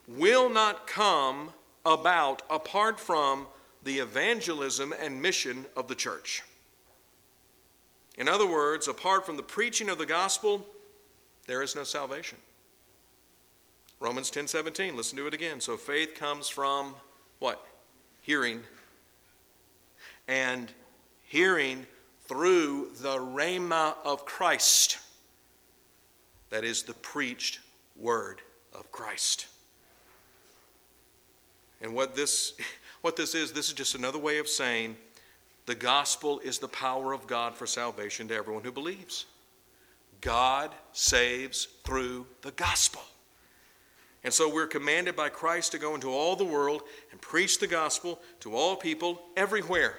will 0.07 0.49
not 0.49 0.87
come 0.87 1.53
about 1.85 2.41
apart 2.49 2.99
from 2.99 3.47
the 3.83 3.99
evangelism 3.99 4.93
and 4.99 5.21
mission 5.21 5.65
of 5.75 5.87
the 5.87 5.95
church. 5.95 6.43
In 8.17 8.27
other 8.27 8.47
words, 8.47 8.87
apart 8.87 9.25
from 9.25 9.37
the 9.37 9.43
preaching 9.43 9.89
of 9.89 9.97
the 9.97 10.05
gospel, 10.05 10.65
there 11.47 11.61
is 11.61 11.75
no 11.75 11.83
salvation. 11.83 12.37
Romans 14.01 14.29
10 14.29 14.47
17, 14.47 14.95
listen 14.95 15.17
to 15.17 15.27
it 15.27 15.33
again. 15.33 15.61
So 15.61 15.77
faith 15.77 16.15
comes 16.15 16.49
from 16.49 16.95
what? 17.39 17.65
Hearing. 18.21 18.61
And 20.27 20.71
hearing 21.23 21.85
through 22.25 22.91
the 23.01 23.17
rhema 23.17 23.95
of 24.03 24.25
Christ. 24.25 24.99
That 26.49 26.63
is 26.63 26.83
the 26.83 26.93
preached 26.93 27.59
word 27.95 28.41
of 28.73 28.91
Christ. 28.91 29.47
And 31.81 31.93
what 31.93 32.15
this, 32.15 32.53
what 33.01 33.15
this 33.15 33.35
is, 33.35 33.51
this 33.51 33.67
is 33.67 33.73
just 33.73 33.95
another 33.95 34.19
way 34.19 34.39
of 34.39 34.47
saying 34.47 34.97
the 35.65 35.75
gospel 35.75 36.39
is 36.39 36.59
the 36.59 36.67
power 36.67 37.13
of 37.13 37.27
God 37.27 37.55
for 37.55 37.67
salvation 37.67 38.27
to 38.29 38.35
everyone 38.35 38.63
who 38.63 38.71
believes. 38.71 39.25
God 40.21 40.71
saves 40.91 41.67
through 41.83 42.25
the 42.41 42.51
gospel. 42.51 43.01
And 44.23 44.33
so 44.33 44.53
we're 44.53 44.67
commanded 44.67 45.15
by 45.15 45.29
Christ 45.29 45.71
to 45.71 45.79
go 45.79 45.95
into 45.95 46.09
all 46.09 46.35
the 46.35 46.43
world 46.43 46.81
and 47.11 47.21
preach 47.21 47.59
the 47.59 47.67
gospel 47.67 48.19
to 48.41 48.53
all 48.53 48.75
people 48.75 49.21
everywhere. 49.37 49.95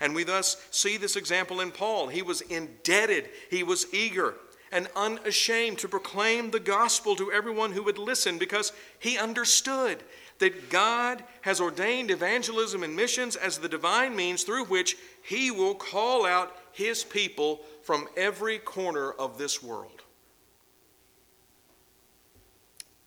And 0.00 0.14
we 0.14 0.22
thus 0.22 0.56
see 0.70 0.96
this 0.96 1.16
example 1.16 1.60
in 1.60 1.72
Paul. 1.72 2.08
He 2.08 2.22
was 2.22 2.40
indebted, 2.42 3.30
he 3.50 3.62
was 3.62 3.92
eager 3.92 4.34
and 4.76 4.88
unashamed 4.94 5.78
to 5.78 5.88
proclaim 5.88 6.50
the 6.50 6.60
gospel 6.60 7.16
to 7.16 7.32
everyone 7.32 7.72
who 7.72 7.82
would 7.82 7.96
listen 7.96 8.36
because 8.36 8.74
he 8.98 9.16
understood 9.16 10.02
that 10.38 10.68
God 10.68 11.24
has 11.40 11.62
ordained 11.62 12.10
evangelism 12.10 12.82
and 12.82 12.94
missions 12.94 13.36
as 13.36 13.56
the 13.56 13.70
divine 13.70 14.14
means 14.14 14.42
through 14.42 14.66
which 14.66 14.98
he 15.22 15.50
will 15.50 15.74
call 15.74 16.26
out 16.26 16.54
his 16.72 17.04
people 17.04 17.60
from 17.84 18.06
every 18.18 18.58
corner 18.58 19.12
of 19.12 19.38
this 19.38 19.62
world. 19.62 20.02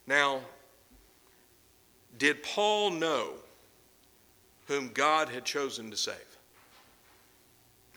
Now, 0.08 0.42
did 2.18 2.42
Paul 2.42 2.90
know 2.90 3.34
whom 4.66 4.90
God 4.90 5.30
had 5.30 5.46
chosen 5.46 5.92
to 5.92 5.98
save? 5.98 6.16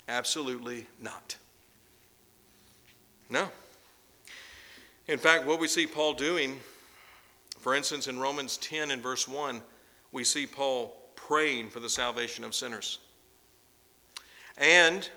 Absolutely 0.09 0.89
not. 1.01 1.37
No. 3.31 3.49
In 5.09 5.19
fact, 5.19 5.47
what 5.47 5.59
we 5.59 5.69
see 5.69 5.87
Paul 5.87 6.15
doing, 6.15 6.61
for 7.59 7.75
instance, 7.75 8.07
in 8.07 8.19
Romans 8.19 8.57
10 8.59 8.93
and 8.93 9.03
verse 9.03 9.27
1, 9.27 9.61
we 10.13 10.23
see 10.25 10.47
Paul 10.47 10.97
praying 11.17 11.71
for 11.71 11.81
the 11.81 11.89
salvation 11.89 12.45
of 12.45 12.55
sinners. 12.55 12.99
And 14.57 15.09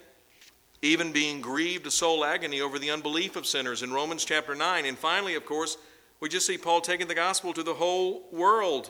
even 0.82 1.12
being 1.12 1.42
grieved 1.42 1.84
to 1.86 1.92
soul 1.92 2.24
agony 2.26 2.62
over 2.62 2.80
the 2.80 2.92
unbelief 2.92 3.36
of 3.36 3.46
sinners 3.46 3.84
in 3.84 3.92
Romans 3.92 4.26
chapter 4.26 4.56
9. 4.56 4.86
And 4.86 4.98
finally, 4.98 5.36
of 5.36 5.46
course, 5.46 5.78
we 6.20 6.30
just 6.30 6.48
see 6.48 6.58
Paul 6.58 6.82
taking 6.82 7.08
the 7.08 7.16
gospel 7.16 7.54
to 7.54 7.64
the 7.64 7.74
whole 7.74 8.24
world. 8.32 8.90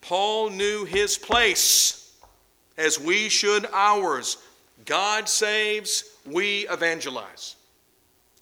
Paul 0.00 0.50
knew 0.50 0.84
his 0.84 1.18
place 1.18 2.14
as 2.76 2.98
we 2.98 3.28
should 3.28 3.66
ours. 3.72 4.38
God 4.84 5.28
saves, 5.28 6.16
we 6.26 6.68
evangelize. 6.68 7.56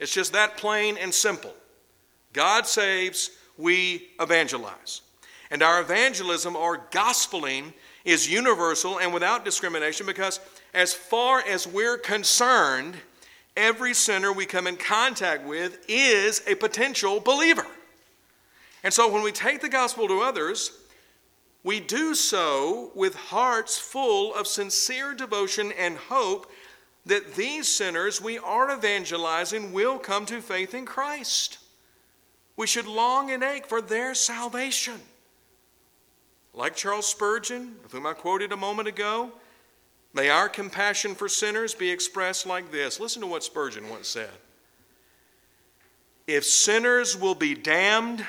It's 0.00 0.12
just 0.12 0.32
that 0.32 0.56
plain 0.56 0.96
and 0.96 1.14
simple. 1.14 1.54
God 2.32 2.66
saves, 2.66 3.30
we 3.56 4.08
evangelize. 4.18 5.02
And 5.50 5.62
our 5.62 5.80
evangelism 5.80 6.56
or 6.56 6.86
gospeling 6.90 7.74
is 8.04 8.30
universal 8.30 8.98
and 8.98 9.12
without 9.12 9.44
discrimination 9.44 10.06
because, 10.06 10.40
as 10.72 10.94
far 10.94 11.40
as 11.46 11.66
we're 11.66 11.98
concerned, 11.98 12.96
every 13.56 13.92
sinner 13.92 14.32
we 14.32 14.46
come 14.46 14.66
in 14.66 14.76
contact 14.76 15.44
with 15.44 15.84
is 15.88 16.42
a 16.46 16.54
potential 16.54 17.20
believer. 17.20 17.66
And 18.82 18.94
so 18.94 19.12
when 19.12 19.22
we 19.22 19.32
take 19.32 19.60
the 19.60 19.68
gospel 19.68 20.08
to 20.08 20.20
others, 20.20 20.72
we 21.62 21.80
do 21.80 22.14
so 22.14 22.90
with 22.94 23.14
hearts 23.14 23.78
full 23.78 24.34
of 24.34 24.46
sincere 24.46 25.14
devotion 25.14 25.72
and 25.78 25.98
hope 25.98 26.50
that 27.06 27.34
these 27.34 27.68
sinners 27.68 28.20
we 28.20 28.38
are 28.38 28.70
evangelizing 28.70 29.72
will 29.72 29.98
come 29.98 30.26
to 30.26 30.40
faith 30.40 30.74
in 30.74 30.84
Christ. 30.84 31.58
We 32.56 32.66
should 32.66 32.86
long 32.86 33.30
and 33.30 33.42
ache 33.42 33.66
for 33.66 33.80
their 33.80 34.14
salvation. 34.14 35.00
Like 36.52 36.76
Charles 36.76 37.06
Spurgeon, 37.06 37.76
of 37.84 37.92
whom 37.92 38.06
I 38.06 38.12
quoted 38.12 38.52
a 38.52 38.56
moment 38.56 38.88
ago, 38.88 39.32
may 40.12 40.28
our 40.28 40.48
compassion 40.48 41.14
for 41.14 41.28
sinners 41.28 41.74
be 41.74 41.90
expressed 41.90 42.44
like 42.44 42.70
this. 42.70 43.00
Listen 43.00 43.22
to 43.22 43.28
what 43.28 43.44
Spurgeon 43.44 43.88
once 43.88 44.08
said 44.08 44.30
If 46.26 46.44
sinners 46.44 47.16
will 47.16 47.34
be 47.34 47.54
damned, 47.54 48.26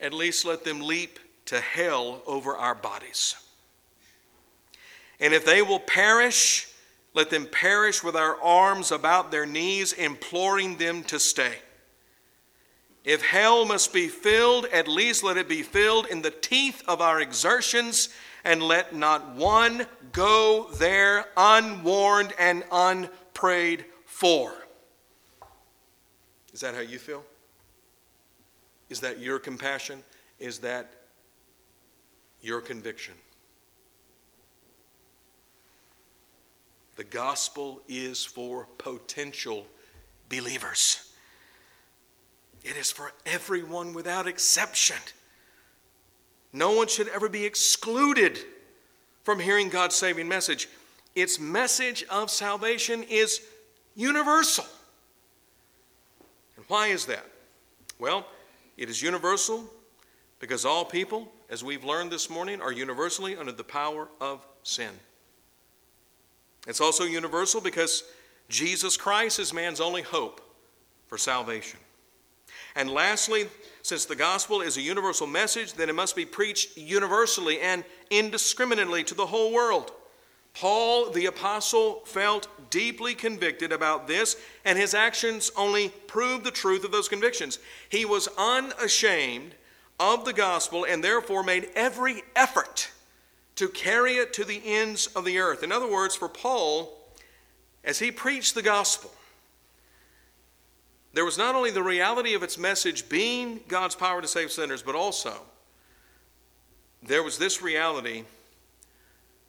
at 0.00 0.14
least 0.14 0.44
let 0.44 0.64
them 0.64 0.80
leap 0.80 1.18
to 1.46 1.60
hell 1.60 2.22
over 2.26 2.56
our 2.56 2.74
bodies. 2.74 3.36
And 5.22 5.32
if 5.32 5.44
they 5.46 5.62
will 5.62 5.78
perish, 5.78 6.68
let 7.14 7.30
them 7.30 7.46
perish 7.46 8.02
with 8.02 8.16
our 8.16 8.42
arms 8.42 8.90
about 8.90 9.30
their 9.30 9.46
knees, 9.46 9.92
imploring 9.92 10.78
them 10.78 11.04
to 11.04 11.20
stay. 11.20 11.54
If 13.04 13.22
hell 13.22 13.64
must 13.64 13.92
be 13.92 14.08
filled, 14.08 14.66
at 14.66 14.88
least 14.88 15.22
let 15.22 15.36
it 15.36 15.48
be 15.48 15.62
filled 15.62 16.06
in 16.06 16.22
the 16.22 16.32
teeth 16.32 16.82
of 16.88 17.00
our 17.00 17.20
exertions, 17.20 18.08
and 18.44 18.60
let 18.64 18.96
not 18.96 19.36
one 19.36 19.86
go 20.10 20.68
there 20.74 21.26
unwarned 21.36 22.32
and 22.36 22.64
unprayed 22.72 23.84
for. 24.04 24.52
Is 26.52 26.60
that 26.60 26.74
how 26.74 26.80
you 26.80 26.98
feel? 26.98 27.22
Is 28.90 28.98
that 29.00 29.20
your 29.20 29.38
compassion? 29.38 30.02
Is 30.40 30.58
that 30.58 30.92
your 32.40 32.60
conviction? 32.60 33.14
The 36.96 37.04
gospel 37.04 37.80
is 37.88 38.24
for 38.24 38.66
potential 38.78 39.66
believers. 40.28 41.12
It 42.62 42.76
is 42.76 42.92
for 42.92 43.12
everyone 43.26 43.92
without 43.92 44.26
exception. 44.26 44.98
No 46.52 46.72
one 46.72 46.86
should 46.86 47.08
ever 47.08 47.28
be 47.28 47.44
excluded 47.44 48.38
from 49.24 49.40
hearing 49.40 49.68
God's 49.68 49.94
saving 49.94 50.28
message. 50.28 50.68
Its 51.14 51.40
message 51.40 52.04
of 52.10 52.30
salvation 52.30 53.02
is 53.04 53.40
universal. 53.94 54.66
And 56.56 56.64
why 56.68 56.88
is 56.88 57.06
that? 57.06 57.24
Well, 57.98 58.26
it 58.76 58.88
is 58.90 59.02
universal 59.02 59.64
because 60.38 60.64
all 60.64 60.84
people, 60.84 61.32
as 61.48 61.64
we've 61.64 61.84
learned 61.84 62.10
this 62.10 62.28
morning, 62.28 62.60
are 62.60 62.72
universally 62.72 63.36
under 63.36 63.52
the 63.52 63.64
power 63.64 64.08
of 64.20 64.46
sin. 64.62 64.90
It's 66.66 66.80
also 66.80 67.04
universal 67.04 67.60
because 67.60 68.04
Jesus 68.48 68.96
Christ 68.96 69.38
is 69.38 69.52
man's 69.52 69.80
only 69.80 70.02
hope 70.02 70.40
for 71.06 71.18
salvation. 71.18 71.78
And 72.74 72.90
lastly, 72.90 73.48
since 73.82 74.04
the 74.04 74.16
gospel 74.16 74.60
is 74.60 74.76
a 74.76 74.82
universal 74.82 75.26
message, 75.26 75.74
then 75.74 75.88
it 75.88 75.94
must 75.94 76.16
be 76.16 76.24
preached 76.24 76.76
universally 76.76 77.60
and 77.60 77.84
indiscriminately 78.10 79.04
to 79.04 79.14
the 79.14 79.26
whole 79.26 79.52
world. 79.52 79.92
Paul 80.54 81.10
the 81.10 81.26
apostle 81.26 82.02
felt 82.04 82.48
deeply 82.70 83.14
convicted 83.14 83.72
about 83.72 84.06
this, 84.06 84.36
and 84.64 84.78
his 84.78 84.94
actions 84.94 85.50
only 85.56 85.88
proved 85.88 86.44
the 86.44 86.50
truth 86.50 86.84
of 86.84 86.92
those 86.92 87.08
convictions. 87.08 87.58
He 87.88 88.04
was 88.04 88.28
unashamed 88.38 89.54
of 89.98 90.24
the 90.24 90.32
gospel 90.32 90.84
and 90.84 91.02
therefore 91.02 91.42
made 91.42 91.68
every 91.74 92.22
effort 92.36 92.90
to 93.56 93.68
carry 93.68 94.14
it 94.14 94.32
to 94.34 94.44
the 94.44 94.62
ends 94.64 95.06
of 95.08 95.24
the 95.24 95.38
earth. 95.38 95.62
In 95.62 95.72
other 95.72 95.90
words, 95.90 96.14
for 96.14 96.28
Paul, 96.28 96.98
as 97.84 97.98
he 97.98 98.10
preached 98.10 98.54
the 98.54 98.62
gospel, 98.62 99.12
there 101.12 101.24
was 101.24 101.36
not 101.36 101.54
only 101.54 101.70
the 101.70 101.82
reality 101.82 102.34
of 102.34 102.42
its 102.42 102.56
message 102.56 103.08
being 103.08 103.60
God's 103.68 103.94
power 103.94 104.22
to 104.22 104.28
save 104.28 104.50
sinners, 104.50 104.82
but 104.82 104.94
also 104.94 105.34
there 107.02 107.22
was 107.22 107.36
this 107.36 107.60
reality 107.60 108.24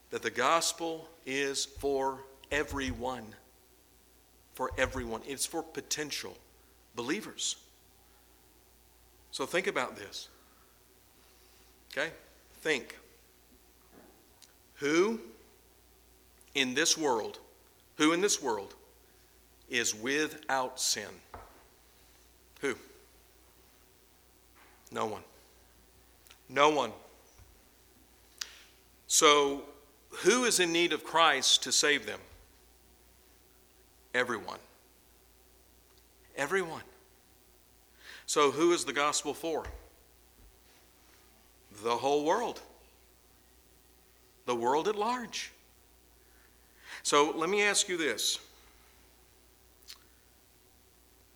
that 0.10 0.22
the 0.22 0.30
gospel 0.30 1.08
is 1.26 1.66
for 1.66 2.20
everyone. 2.51 3.26
For 4.56 4.72
everyone. 4.78 5.22
It's 5.26 5.45
for 5.45 5.64
potential 5.64 6.38
believers. 6.95 7.56
So 9.32 9.45
think 9.45 9.68
about 9.68 9.95
this. 9.95 10.30
Okay? 11.91 12.12
Think. 12.62 12.97
Who 14.84 15.22
in 16.56 16.74
this 16.74 16.98
world, 16.98 17.40
who 17.96 18.12
in 18.12 18.20
this 18.20 18.42
world 18.42 18.76
is 19.70 19.96
without 19.96 20.78
sin? 20.78 21.08
Who? 22.60 22.76
No 24.92 25.06
one. 25.06 25.22
No 26.50 26.70
one. 26.70 26.92
So, 29.08 29.62
who 30.10 30.44
is 30.44 30.60
in 30.60 30.74
need 30.74 30.92
of 30.92 31.06
Christ 31.06 31.64
to 31.64 31.72
save 31.72 32.06
them? 32.06 32.20
Everyone. 34.14 34.60
Everyone. 36.36 36.84
So, 38.26 38.52
who 38.52 38.74
is 38.74 38.84
the 38.84 38.92
gospel 38.92 39.34
for? 39.34 39.64
The 41.82 41.96
whole 41.96 42.26
world. 42.26 42.60
The 44.46 44.56
world 44.56 44.88
at 44.88 44.96
large. 44.96 45.52
So, 47.02 47.34
let 47.36 47.50
me 47.50 47.64
ask 47.64 47.89
you 47.89 47.98
this 47.98 48.39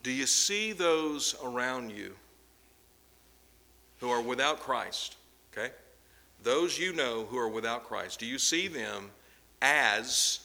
Do 0.03 0.11
you 0.11 0.25
see 0.25 0.73
those 0.73 1.35
around 1.43 1.91
you 1.91 2.15
who 3.99 4.09
are 4.09 4.21
without 4.21 4.59
Christ? 4.59 5.15
Okay? 5.51 5.71
those 6.43 6.77
you 6.77 6.93
know 6.93 7.25
who 7.29 7.37
are 7.37 7.49
without 7.49 7.83
Christ, 7.83 8.19
do 8.19 8.25
you 8.25 8.39
see 8.39 8.67
them 8.67 9.11
as 9.61 10.39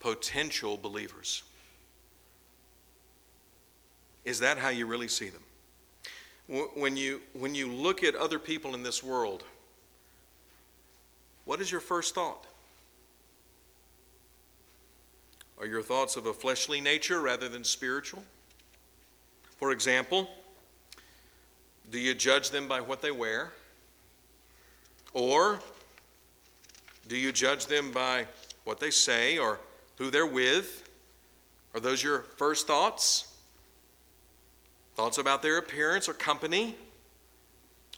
potential 0.00 0.76
believers? 0.76 1.42
Is 4.24 4.40
that 4.40 4.58
how 4.58 4.70
you 4.70 4.86
really 4.86 5.08
see 5.08 5.30
them? 5.30 5.42
When 6.76 6.96
you, 6.96 7.22
when 7.32 7.54
you 7.54 7.70
look 7.70 8.04
at 8.04 8.14
other 8.14 8.38
people 8.38 8.74
in 8.74 8.82
this 8.82 9.02
world, 9.02 9.44
what 11.44 11.60
is 11.60 11.70
your 11.70 11.80
first 11.80 12.14
thought? 12.14 12.46
Are 15.58 15.66
your 15.66 15.82
thoughts 15.82 16.16
of 16.16 16.26
a 16.26 16.32
fleshly 16.32 16.80
nature 16.80 17.20
rather 17.20 17.48
than 17.48 17.64
spiritual? 17.64 18.22
For 19.58 19.70
example, 19.70 20.28
do 21.90 21.98
you 21.98 22.14
judge 22.14 22.50
them 22.50 22.66
by 22.66 22.80
what 22.80 23.02
they 23.02 23.10
wear? 23.10 23.52
Or 25.12 25.60
do 27.08 27.16
you 27.16 27.30
judge 27.30 27.66
them 27.66 27.92
by 27.92 28.26
what 28.64 28.80
they 28.80 28.90
say 28.90 29.38
or 29.38 29.60
who 29.96 30.10
they're 30.10 30.26
with? 30.26 30.88
Are 31.72 31.80
those 31.80 32.02
your 32.02 32.20
first 32.36 32.66
thoughts? 32.66 33.32
Thoughts 34.96 35.18
about 35.18 35.42
their 35.42 35.58
appearance 35.58 36.08
or 36.08 36.14
company? 36.14 36.76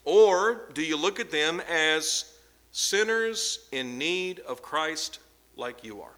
Or 0.04 0.68
do 0.74 0.82
you 0.82 0.96
look 0.96 1.20
at 1.20 1.30
them 1.30 1.60
as 1.68 2.35
sinners 2.76 3.66
in 3.72 3.98
need 3.98 4.40
of 4.40 4.62
Christ 4.62 5.18
like 5.56 5.84
you 5.84 6.02
are? 6.02 6.14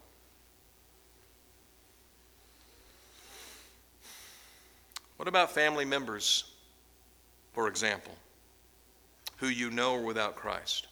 What 5.16 5.28
about 5.28 5.50
family 5.50 5.84
members, 5.84 6.52
for 7.52 7.68
example? 7.68 8.14
who 9.38 9.48
you 9.48 9.70
know 9.70 9.94
are 9.94 10.02
without 10.02 10.36
Christ. 10.36 10.88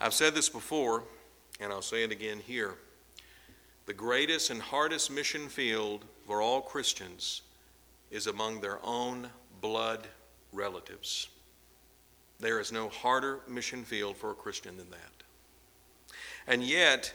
I've 0.00 0.14
said 0.14 0.34
this 0.34 0.48
before, 0.48 1.04
and 1.60 1.72
I'll 1.72 1.82
say 1.82 2.04
it 2.04 2.12
again 2.12 2.40
here. 2.44 2.74
The 3.86 3.94
greatest 3.94 4.50
and 4.50 4.60
hardest 4.60 5.10
mission 5.10 5.48
field 5.48 6.04
for 6.26 6.42
all 6.42 6.60
Christians 6.60 7.42
is 8.10 8.26
among 8.26 8.60
their 8.60 8.78
own 8.84 9.28
blood 9.60 10.06
relatives. 10.52 11.28
There 12.40 12.60
is 12.60 12.70
no 12.70 12.88
harder 12.88 13.40
mission 13.48 13.84
field 13.84 14.16
for 14.16 14.30
a 14.30 14.34
Christian 14.34 14.76
than 14.76 14.90
that. 14.90 16.16
And 16.46 16.62
yet, 16.62 17.12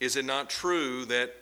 is 0.00 0.16
it 0.16 0.24
not 0.24 0.50
true 0.50 1.04
that 1.06 1.34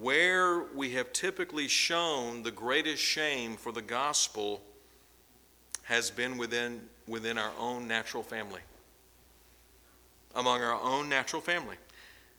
where 0.00 0.64
we 0.74 0.90
have 0.90 1.12
typically 1.12 1.68
shown 1.68 2.42
the 2.42 2.50
greatest 2.50 3.02
shame 3.02 3.56
for 3.56 3.72
the 3.72 3.82
gospel 3.82 4.62
has 5.84 6.10
been 6.10 6.38
within, 6.38 6.80
within 7.08 7.36
our 7.36 7.50
own 7.58 7.88
natural 7.88 8.22
family, 8.22 8.60
among 10.34 10.62
our 10.62 10.80
own 10.80 11.08
natural 11.08 11.42
family. 11.42 11.76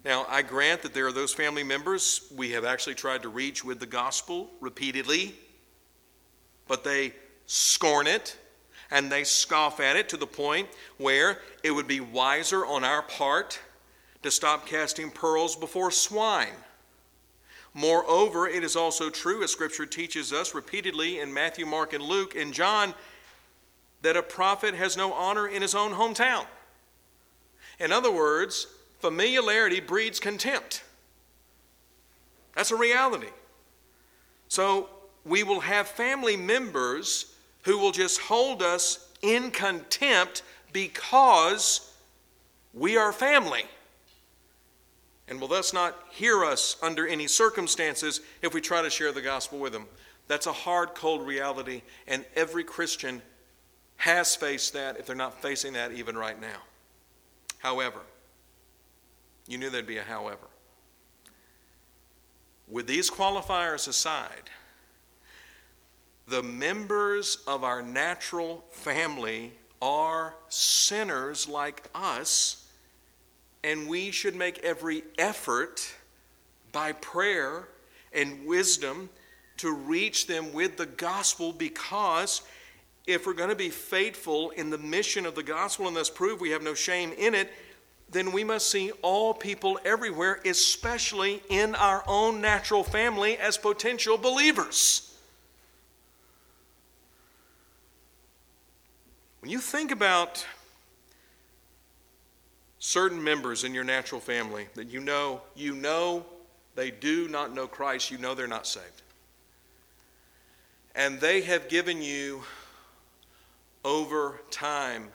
Now, 0.06 0.26
I 0.30 0.42
grant 0.42 0.82
that 0.82 0.94
there 0.94 1.08
are 1.08 1.12
those 1.12 1.34
family 1.34 1.64
members 1.64 2.32
we 2.36 2.52
have 2.52 2.66
actually 2.66 2.96
tried 2.96 3.22
to 3.24 3.30
reach 3.30 3.64
with 3.64 3.80
the 3.80 3.86
gospel 3.86 4.50
repeatedly, 4.60 5.36
but 6.68 6.84
they 6.84 7.14
scorn 7.46 8.08
it 8.08 8.38
and 8.94 9.12
they 9.12 9.24
scoff 9.24 9.80
at 9.80 9.96
it 9.96 10.08
to 10.08 10.18
the 10.18 10.28
point 10.28 10.70
where 10.98 11.40
it 11.64 11.72
would 11.72 11.88
be 11.88 12.00
wiser 12.00 12.64
on 12.64 12.84
our 12.84 13.02
part 13.02 13.60
to 14.22 14.30
stop 14.30 14.68
casting 14.68 15.10
pearls 15.10 15.56
before 15.56 15.90
swine. 15.90 16.54
Moreover, 17.74 18.48
it 18.48 18.64
is 18.64 18.76
also 18.76 19.10
true, 19.10 19.44
as 19.44 19.52
Scripture 19.52 19.88
teaches 19.88 20.32
us 20.32 20.54
repeatedly 20.54 21.20
in 21.20 21.34
Matthew, 21.34 21.66
Mark, 21.66 21.94
and 21.94 22.04
Luke, 22.04 22.36
and 22.36 22.54
John, 22.54 22.94
that 24.04 24.16
a 24.16 24.22
prophet 24.22 24.76
has 24.76 24.96
no 24.96 25.12
honor 25.12 25.48
in 25.48 25.64
his 25.64 25.74
own 25.74 25.94
hometown. 25.94 26.46
In 27.80 27.92
other 27.92 28.12
words, 28.12 28.68
familiarity 29.00 29.80
breeds 29.80 30.20
contempt. 30.20 30.84
That's 32.56 32.70
a 32.70 32.76
reality. 32.76 33.32
So 34.50 34.88
we 35.26 35.42
will 35.42 35.62
have 35.62 35.88
family 35.88 36.38
members 36.38 37.33
who 37.64 37.78
will 37.78 37.92
just 37.92 38.20
hold 38.22 38.62
us 38.62 39.10
in 39.22 39.52
contempt 39.52 40.44
because 40.72 41.92
we 42.74 42.98
are 42.98 43.12
family 43.12 43.64
and 45.28 45.40
will 45.40 45.48
thus 45.48 45.74
not 45.74 45.98
hear 46.12 46.44
us 46.44 46.76
under 46.82 47.08
any 47.08 47.28
circumstances 47.28 48.22
if 48.42 48.54
we 48.54 48.62
try 48.62 48.82
to 48.82 48.90
share 48.90 49.12
the 49.12 49.22
gospel 49.22 49.60
with 49.60 49.74
them. 49.74 49.86
That's 50.28 50.48
a 50.48 50.54
hard, 50.54 50.94
cold 50.96 51.26
reality, 51.26 51.82
and 52.08 52.26
every 52.36 52.64
Christian 52.64 53.22
has 53.98 54.36
faced 54.36 54.74
that 54.74 54.98
if 54.98 55.06
they're 55.06 55.16
not 55.16 55.42
facing 55.42 55.74
that 55.74 55.92
even 55.94 56.18
right 56.18 56.40
now. 56.40 56.62
However, 57.60 58.00
you 59.48 59.58
knew 59.58 59.70
there'd 59.70 59.88
be 59.88 59.98
a 59.98 60.04
however. 60.04 60.48
With 62.68 62.88
these 62.88 63.10
qualifiers 63.10 63.88
aside, 63.88 64.50
the 66.28 66.44
members 66.44 67.38
of 67.48 67.64
our 67.64 67.82
natural 67.82 68.64
family 68.72 69.54
are 69.82 70.34
sinners 70.50 71.48
like 71.48 71.90
us, 71.94 72.66
and 73.64 73.88
we 73.88 74.12
should 74.12 74.36
make 74.36 74.60
every 74.60 75.04
effort 75.18 75.94
by 76.72 76.94
prayer 76.94 77.68
and 78.14 78.46
wisdom 78.46 79.10
to 79.58 79.74
reach 79.74 80.28
them 80.28 80.54
with 80.54 80.78
the 80.78 80.86
gospel 80.86 81.52
because 81.52 82.42
if 83.06 83.28
we're 83.28 83.34
going 83.34 83.50
to 83.50 83.56
be 83.56 83.70
faithful 83.70 84.52
in 84.52 84.70
the 84.70 84.78
mission 84.78 85.26
of 85.26 85.36
the 85.36 85.44
gospel 85.44 85.88
and 85.88 85.96
thus 85.96 86.10
prove 86.10 86.40
we 86.40 86.52
have 86.52 86.64
no 86.64 86.74
shame 86.74 87.12
in 87.18 87.36
it, 87.36 87.50
then 88.10 88.32
we 88.32 88.44
must 88.44 88.70
see 88.70 88.92
all 89.02 89.34
people 89.34 89.80
everywhere, 89.84 90.40
especially 90.46 91.42
in 91.50 91.76
our 91.76 92.04
own 92.08 92.40
natural 92.40 92.84
family, 92.84 93.38
as 93.38 93.58
potential 93.58 94.18
believers. 94.18 95.13
When 99.44 99.52
you 99.52 99.60
think 99.60 99.92
about 99.92 100.46
certain 102.80 103.22
members 103.22 103.66
in 103.66 103.74
your 103.74 103.84
natural 103.84 104.22
family 104.22 104.68
that 104.76 104.88
you 104.88 105.02
know, 105.02 105.42
you 105.54 105.76
know 105.76 106.26
they 106.76 106.92
do 106.92 107.28
not 107.28 107.54
know 107.54 107.68
Christ, 107.68 108.10
you 108.10 108.18
know 108.18 108.36
they're 108.36 108.48
not 108.48 108.66
saved. 108.66 109.02
And 110.96 111.20
they 111.20 111.42
have 111.42 111.68
given 111.68 112.02
you, 112.02 112.44
over 113.84 114.40
time, 114.50 115.10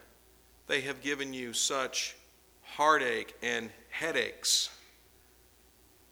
they 0.66 0.82
have 0.82 1.00
given 1.00 1.32
you 1.32 1.54
such 1.54 2.14
heartache 2.64 3.34
and 3.42 3.70
headaches 3.88 4.68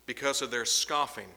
because 0.06 0.40
of 0.40 0.50
their 0.50 0.64
scoffing, 0.64 1.28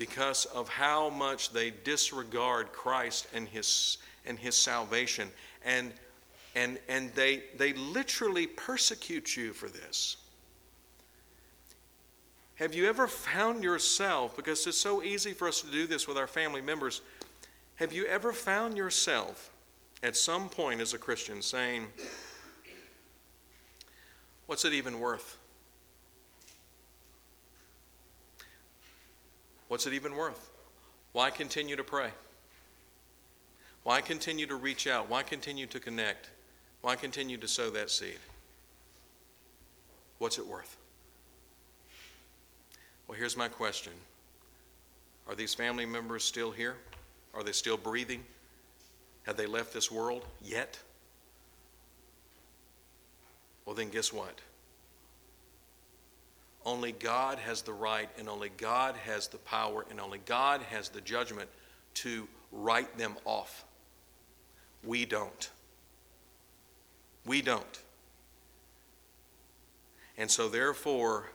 because 0.00 0.46
of 0.46 0.66
how 0.66 1.10
much 1.10 1.50
they 1.50 1.70
disregard 1.84 2.72
Christ 2.72 3.26
and 3.34 3.46
his, 3.46 3.98
and 4.24 4.38
his 4.38 4.54
salvation. 4.54 5.28
And, 5.62 5.92
and, 6.54 6.78
and 6.88 7.12
they, 7.12 7.42
they 7.58 7.74
literally 7.74 8.46
persecute 8.46 9.36
you 9.36 9.52
for 9.52 9.68
this. 9.68 10.16
Have 12.54 12.74
you 12.74 12.88
ever 12.88 13.06
found 13.06 13.62
yourself, 13.62 14.34
because 14.36 14.66
it's 14.66 14.78
so 14.78 15.02
easy 15.02 15.34
for 15.34 15.46
us 15.46 15.60
to 15.60 15.70
do 15.70 15.86
this 15.86 16.08
with 16.08 16.16
our 16.16 16.26
family 16.26 16.62
members, 16.62 17.02
have 17.74 17.92
you 17.92 18.06
ever 18.06 18.32
found 18.32 18.78
yourself 18.78 19.50
at 20.02 20.16
some 20.16 20.48
point 20.48 20.80
as 20.80 20.94
a 20.94 20.98
Christian 20.98 21.42
saying, 21.42 21.86
What's 24.46 24.64
it 24.64 24.72
even 24.72 24.98
worth? 24.98 25.36
What's 29.70 29.86
it 29.86 29.92
even 29.92 30.16
worth? 30.16 30.50
Why 31.12 31.30
continue 31.30 31.76
to 31.76 31.84
pray? 31.84 32.10
Why 33.84 34.00
continue 34.00 34.44
to 34.48 34.56
reach 34.56 34.88
out? 34.88 35.08
Why 35.08 35.22
continue 35.22 35.68
to 35.68 35.78
connect? 35.78 36.28
Why 36.80 36.96
continue 36.96 37.36
to 37.36 37.46
sow 37.46 37.70
that 37.70 37.88
seed? 37.88 38.18
What's 40.18 40.38
it 40.38 40.46
worth? 40.46 40.76
Well, 43.06 43.16
here's 43.16 43.36
my 43.36 43.46
question 43.46 43.92
Are 45.28 45.36
these 45.36 45.54
family 45.54 45.86
members 45.86 46.24
still 46.24 46.50
here? 46.50 46.74
Are 47.32 47.44
they 47.44 47.52
still 47.52 47.76
breathing? 47.76 48.24
Have 49.22 49.36
they 49.36 49.46
left 49.46 49.72
this 49.72 49.88
world 49.88 50.24
yet? 50.42 50.80
Well, 53.64 53.76
then, 53.76 53.90
guess 53.90 54.12
what? 54.12 54.40
Only 56.64 56.92
God 56.92 57.38
has 57.38 57.62
the 57.62 57.72
right, 57.72 58.08
and 58.18 58.28
only 58.28 58.50
God 58.56 58.94
has 58.96 59.28
the 59.28 59.38
power, 59.38 59.86
and 59.90 60.00
only 60.00 60.18
God 60.26 60.60
has 60.62 60.88
the 60.90 61.00
judgment 61.00 61.48
to 61.94 62.28
write 62.52 62.98
them 62.98 63.16
off. 63.24 63.64
We 64.84 65.04
don't. 65.06 65.50
We 67.26 67.42
don't. 67.42 67.82
And 70.18 70.30
so, 70.30 70.48
therefore, 70.48 71.30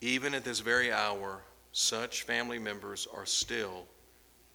even 0.00 0.34
at 0.34 0.44
this 0.44 0.60
very 0.60 0.92
hour, 0.92 1.42
such 1.72 2.22
family 2.22 2.58
members 2.58 3.06
are 3.14 3.26
still 3.26 3.86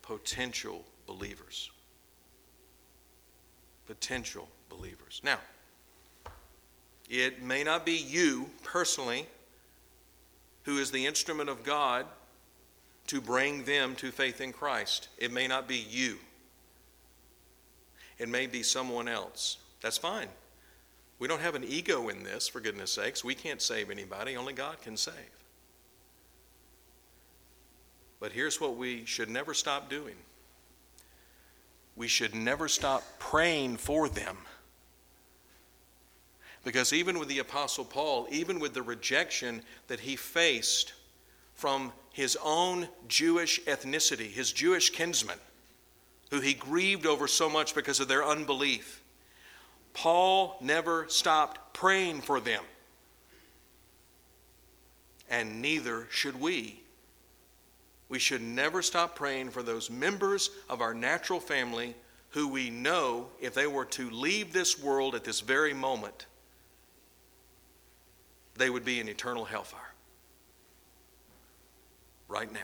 potential 0.01 0.83
believers. 1.07 1.71
Potential 3.87 4.47
believers. 4.69 5.21
Now, 5.23 5.39
it 7.09 7.41
may 7.41 7.63
not 7.63 7.85
be 7.85 7.97
you 7.97 8.49
personally 8.63 9.25
who 10.63 10.77
is 10.77 10.91
the 10.91 11.05
instrument 11.05 11.49
of 11.49 11.63
God 11.63 12.05
to 13.07 13.19
bring 13.19 13.63
them 13.63 13.95
to 13.95 14.11
faith 14.11 14.39
in 14.39 14.53
Christ. 14.53 15.07
It 15.17 15.31
may 15.31 15.47
not 15.47 15.67
be 15.67 15.77
you. 15.77 16.17
It 18.19 18.29
may 18.29 18.45
be 18.45 18.61
someone 18.61 19.07
else. 19.07 19.57
That's 19.81 19.97
fine. 19.97 20.27
We 21.17 21.27
don't 21.27 21.41
have 21.41 21.55
an 21.55 21.63
ego 21.63 22.09
in 22.09 22.23
this, 22.23 22.47
for 22.47 22.59
goodness 22.59 22.91
sakes. 22.91 23.23
We 23.23 23.33
can't 23.33 23.61
save 23.61 23.89
anybody, 23.89 24.37
only 24.37 24.53
God 24.53 24.81
can 24.81 24.95
save. 24.95 25.13
But 28.19 28.33
here's 28.33 28.61
what 28.61 28.75
we 28.75 29.05
should 29.05 29.29
never 29.29 29.53
stop 29.53 29.89
doing 29.89 30.15
we 31.95 32.07
should 32.07 32.33
never 32.33 32.69
stop 32.69 33.03
praying 33.19 33.75
for 33.75 34.07
them. 34.07 34.37
Because 36.63 36.93
even 36.93 37.19
with 37.19 37.29
the 37.29 37.39
Apostle 37.39 37.85
Paul, 37.85 38.27
even 38.31 38.59
with 38.59 38.73
the 38.73 38.81
rejection 38.81 39.61
that 39.87 40.01
he 40.01 40.15
faced 40.15 40.93
from 41.53 41.91
his 42.13 42.37
own 42.43 42.87
Jewish 43.07 43.61
ethnicity, 43.63 44.29
his 44.29 44.51
Jewish 44.51 44.89
kinsmen, 44.89 45.37
who 46.31 46.41
he 46.41 46.53
grieved 46.53 47.05
over 47.05 47.27
so 47.27 47.49
much 47.49 47.73
because 47.73 47.99
of 47.99 48.07
their 48.07 48.25
unbelief, 48.25 49.01
Paul 49.93 50.57
never 50.61 51.07
stopped 51.09 51.73
praying 51.73 52.21
for 52.21 52.39
them. 52.39 52.63
And 55.29 55.61
neither 55.61 56.07
should 56.09 56.39
we. 56.39 56.81
We 58.09 58.19
should 58.19 58.41
never 58.41 58.81
stop 58.81 59.15
praying 59.15 59.51
for 59.51 59.61
those 59.61 59.89
members 59.89 60.49
of 60.67 60.81
our 60.81 60.93
natural 60.93 61.39
family 61.39 61.95
who 62.31 62.47
we 62.47 62.69
know, 62.69 63.27
if 63.39 63.53
they 63.53 63.67
were 63.67 63.85
to 63.85 64.09
leave 64.09 64.53
this 64.53 64.81
world 64.81 65.15
at 65.15 65.23
this 65.23 65.41
very 65.41 65.73
moment, 65.73 66.25
they 68.59 68.69
would 68.69 68.85
be 68.85 68.99
in 68.99 69.09
eternal 69.09 69.45
hellfire. 69.45 69.79
Right 72.27 72.51
now. 72.53 72.59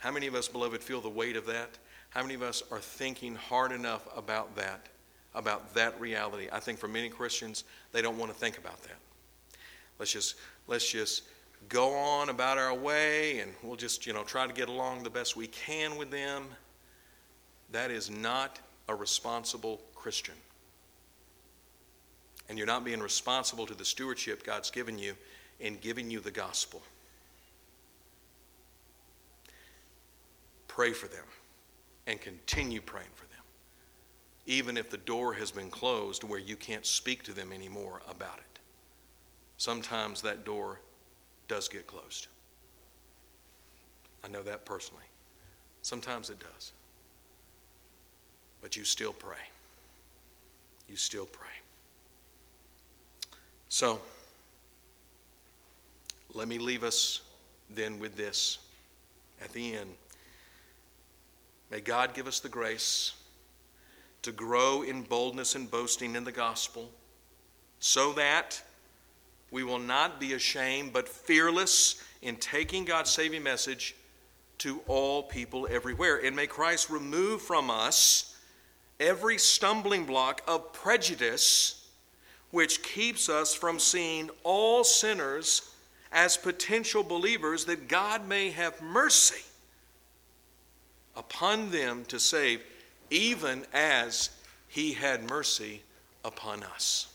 How 0.00 0.10
many 0.10 0.26
of 0.26 0.34
us, 0.34 0.48
beloved, 0.48 0.82
feel 0.82 1.00
the 1.00 1.08
weight 1.08 1.36
of 1.36 1.46
that? 1.46 1.78
How 2.10 2.20
many 2.20 2.34
of 2.34 2.42
us 2.42 2.62
are 2.70 2.80
thinking 2.80 3.36
hard 3.36 3.72
enough 3.72 4.06
about 4.14 4.54
that, 4.56 4.88
about 5.34 5.72
that 5.74 5.98
reality? 5.98 6.48
I 6.52 6.60
think 6.60 6.78
for 6.78 6.88
many 6.88 7.08
Christians, 7.08 7.64
they 7.92 8.02
don't 8.02 8.18
want 8.18 8.30
to 8.30 8.38
think 8.38 8.58
about 8.58 8.82
that. 8.82 8.98
Let's 9.98 10.12
just, 10.12 10.34
let's 10.66 10.90
just 10.90 11.22
go 11.68 11.94
on 11.94 12.28
about 12.28 12.58
our 12.58 12.74
way 12.74 13.38
and 13.38 13.52
we'll 13.62 13.76
just, 13.76 14.06
you 14.06 14.12
know, 14.12 14.24
try 14.24 14.46
to 14.46 14.52
get 14.52 14.68
along 14.68 15.04
the 15.04 15.10
best 15.10 15.36
we 15.36 15.46
can 15.46 15.96
with 15.96 16.10
them. 16.10 16.44
That 17.72 17.90
is 17.90 18.10
not 18.10 18.60
a 18.88 18.94
responsible 18.94 19.80
Christian. 19.94 20.34
And 22.48 22.58
you're 22.58 22.66
not 22.66 22.84
being 22.84 23.00
responsible 23.00 23.66
to 23.66 23.74
the 23.74 23.84
stewardship 23.84 24.44
God's 24.44 24.70
given 24.70 24.98
you 24.98 25.14
in 25.60 25.76
giving 25.76 26.10
you 26.10 26.20
the 26.20 26.30
gospel. 26.30 26.82
Pray 30.68 30.92
for 30.92 31.06
them 31.06 31.24
and 32.06 32.20
continue 32.20 32.80
praying 32.80 33.08
for 33.14 33.26
them, 33.26 33.42
even 34.46 34.76
if 34.76 34.90
the 34.90 34.96
door 34.98 35.32
has 35.34 35.50
been 35.50 35.70
closed 35.70 36.24
where 36.24 36.40
you 36.40 36.56
can't 36.56 36.84
speak 36.84 37.22
to 37.22 37.32
them 37.32 37.52
anymore 37.52 38.02
about 38.10 38.38
it. 38.38 38.58
Sometimes 39.56 40.20
that 40.22 40.44
door 40.44 40.80
does 41.48 41.68
get 41.68 41.86
closed. 41.86 42.26
I 44.24 44.28
know 44.28 44.42
that 44.42 44.64
personally. 44.64 45.04
Sometimes 45.82 46.30
it 46.30 46.40
does. 46.40 46.72
But 48.60 48.76
you 48.76 48.84
still 48.84 49.12
pray. 49.12 49.36
You 50.88 50.96
still 50.96 51.26
pray. 51.26 51.48
So, 53.74 54.00
let 56.32 56.46
me 56.46 56.58
leave 56.58 56.84
us 56.84 57.22
then 57.68 57.98
with 57.98 58.16
this 58.16 58.58
at 59.42 59.52
the 59.52 59.74
end. 59.74 59.90
May 61.72 61.80
God 61.80 62.14
give 62.14 62.28
us 62.28 62.38
the 62.38 62.48
grace 62.48 63.14
to 64.22 64.30
grow 64.30 64.82
in 64.82 65.02
boldness 65.02 65.56
and 65.56 65.68
boasting 65.68 66.14
in 66.14 66.22
the 66.22 66.30
gospel 66.30 66.88
so 67.80 68.12
that 68.12 68.62
we 69.50 69.64
will 69.64 69.80
not 69.80 70.20
be 70.20 70.34
ashamed, 70.34 70.92
but 70.92 71.08
fearless 71.08 72.00
in 72.22 72.36
taking 72.36 72.84
God's 72.84 73.10
saving 73.10 73.42
message 73.42 73.96
to 74.58 74.82
all 74.86 75.24
people 75.24 75.66
everywhere. 75.68 76.24
And 76.24 76.36
may 76.36 76.46
Christ 76.46 76.90
remove 76.90 77.42
from 77.42 77.70
us 77.70 78.36
every 79.00 79.36
stumbling 79.36 80.04
block 80.04 80.42
of 80.46 80.72
prejudice 80.72 81.83
which 82.54 82.84
keeps 82.84 83.28
us 83.28 83.52
from 83.52 83.80
seeing 83.80 84.30
all 84.44 84.84
sinners 84.84 85.72
as 86.12 86.36
potential 86.36 87.02
believers 87.02 87.64
that 87.64 87.88
God 87.88 88.28
may 88.28 88.50
have 88.50 88.80
mercy 88.80 89.42
upon 91.16 91.72
them 91.72 92.04
to 92.04 92.20
save, 92.20 92.62
even 93.10 93.66
as 93.74 94.30
He 94.68 94.92
had 94.92 95.28
mercy 95.28 95.82
upon 96.24 96.62
us. 96.62 97.12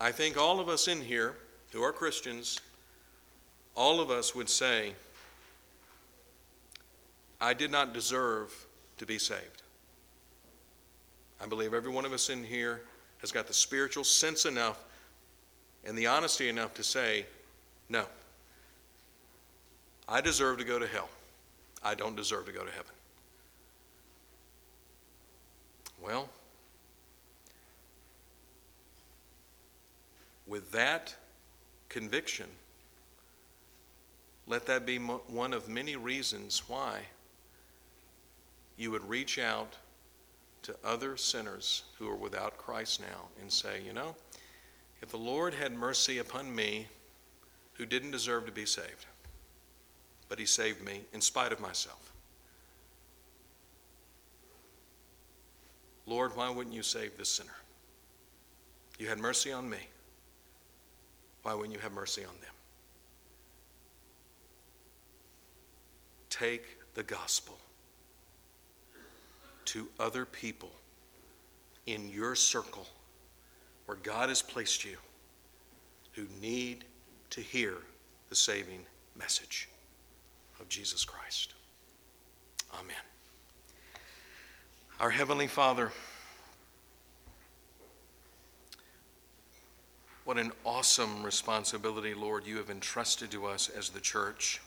I 0.00 0.10
think 0.10 0.38
all 0.38 0.58
of 0.58 0.70
us 0.70 0.88
in 0.88 1.02
here 1.02 1.36
who 1.70 1.82
are 1.82 1.92
Christians, 1.92 2.58
all 3.74 4.00
of 4.00 4.10
us 4.10 4.34
would 4.34 4.48
say, 4.48 4.94
I 7.42 7.52
did 7.52 7.70
not 7.70 7.92
deserve 7.92 8.50
to 8.96 9.04
be 9.04 9.18
saved. 9.18 9.53
I 11.40 11.46
believe 11.46 11.74
every 11.74 11.90
one 11.90 12.04
of 12.04 12.12
us 12.12 12.30
in 12.30 12.44
here 12.44 12.82
has 13.18 13.32
got 13.32 13.46
the 13.46 13.54
spiritual 13.54 14.04
sense 14.04 14.44
enough 14.46 14.84
and 15.84 15.96
the 15.96 16.06
honesty 16.06 16.48
enough 16.48 16.74
to 16.74 16.82
say, 16.82 17.26
no, 17.88 18.06
I 20.08 20.20
deserve 20.20 20.58
to 20.58 20.64
go 20.64 20.78
to 20.78 20.86
hell. 20.86 21.08
I 21.82 21.94
don't 21.94 22.16
deserve 22.16 22.46
to 22.46 22.52
go 22.52 22.64
to 22.64 22.70
heaven. 22.70 22.92
Well, 26.02 26.28
with 30.46 30.70
that 30.72 31.14
conviction, 31.88 32.46
let 34.46 34.66
that 34.66 34.84
be 34.84 34.98
one 34.98 35.52
of 35.52 35.68
many 35.68 35.96
reasons 35.96 36.62
why 36.66 37.00
you 38.76 38.90
would 38.90 39.08
reach 39.08 39.38
out 39.38 39.76
to 40.64 40.74
other 40.82 41.16
sinners 41.16 41.84
who 41.98 42.08
are 42.08 42.16
without 42.16 42.56
Christ 42.56 43.00
now 43.00 43.28
and 43.40 43.52
say, 43.52 43.82
you 43.86 43.92
know, 43.92 44.16
if 45.02 45.10
the 45.10 45.18
Lord 45.18 45.54
had 45.54 45.72
mercy 45.72 46.18
upon 46.18 46.54
me 46.54 46.88
who 47.74 47.84
didn't 47.84 48.10
deserve 48.10 48.46
to 48.46 48.52
be 48.52 48.64
saved, 48.64 49.06
but 50.28 50.38
he 50.38 50.46
saved 50.46 50.82
me 50.82 51.02
in 51.12 51.20
spite 51.20 51.52
of 51.52 51.60
myself. 51.60 52.12
Lord, 56.06 56.34
why 56.34 56.48
wouldn't 56.50 56.74
you 56.74 56.82
save 56.82 57.16
this 57.18 57.28
sinner? 57.28 57.56
You 58.98 59.08
had 59.08 59.18
mercy 59.18 59.52
on 59.52 59.68
me. 59.68 59.78
Why 61.42 61.52
wouldn't 61.52 61.74
you 61.74 61.80
have 61.80 61.92
mercy 61.92 62.24
on 62.24 62.34
them? 62.40 62.54
Take 66.30 66.78
the 66.94 67.02
gospel 67.02 67.58
to 69.66 69.88
other 69.98 70.24
people 70.24 70.70
in 71.86 72.08
your 72.08 72.34
circle 72.34 72.86
where 73.86 73.98
God 74.02 74.28
has 74.28 74.42
placed 74.42 74.84
you 74.84 74.96
who 76.12 76.26
need 76.40 76.84
to 77.30 77.40
hear 77.40 77.74
the 78.28 78.34
saving 78.34 78.80
message 79.16 79.68
of 80.60 80.68
Jesus 80.68 81.04
Christ. 81.04 81.54
Amen. 82.74 82.96
Our 85.00 85.10
Heavenly 85.10 85.48
Father, 85.48 85.90
what 90.24 90.38
an 90.38 90.52
awesome 90.64 91.22
responsibility, 91.22 92.14
Lord, 92.14 92.46
you 92.46 92.56
have 92.56 92.70
entrusted 92.70 93.30
to 93.32 93.46
us 93.46 93.68
as 93.68 93.90
the 93.90 94.00
church. 94.00 94.60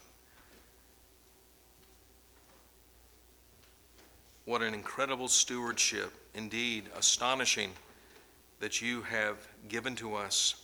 What 4.48 4.62
an 4.62 4.74
incredible 4.74 5.28
stewardship, 5.28 6.10
indeed, 6.34 6.86
astonishing 6.98 7.72
that 8.62 8.82
you 8.82 9.02
have 9.02 9.36
given 9.68 9.94
to 9.98 10.16
us. 10.16 10.56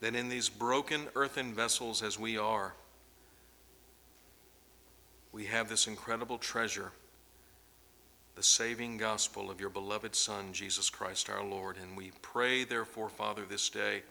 That 0.00 0.16
in 0.16 0.28
these 0.28 0.48
broken 0.48 1.02
earthen 1.14 1.54
vessels 1.54 2.02
as 2.02 2.18
we 2.18 2.36
are, 2.36 2.74
we 5.30 5.44
have 5.44 5.68
this 5.68 5.86
incredible 5.86 6.38
treasure, 6.38 6.90
the 8.34 8.42
saving 8.42 8.96
gospel 8.96 9.48
of 9.48 9.60
your 9.60 9.70
beloved 9.70 10.16
Son, 10.16 10.52
Jesus 10.52 10.90
Christ 10.90 11.30
our 11.30 11.44
Lord. 11.44 11.76
And 11.80 11.96
we 11.96 12.10
pray, 12.20 12.64
therefore, 12.64 13.10
Father, 13.10 13.44
this 13.48 13.68
day 13.70 14.02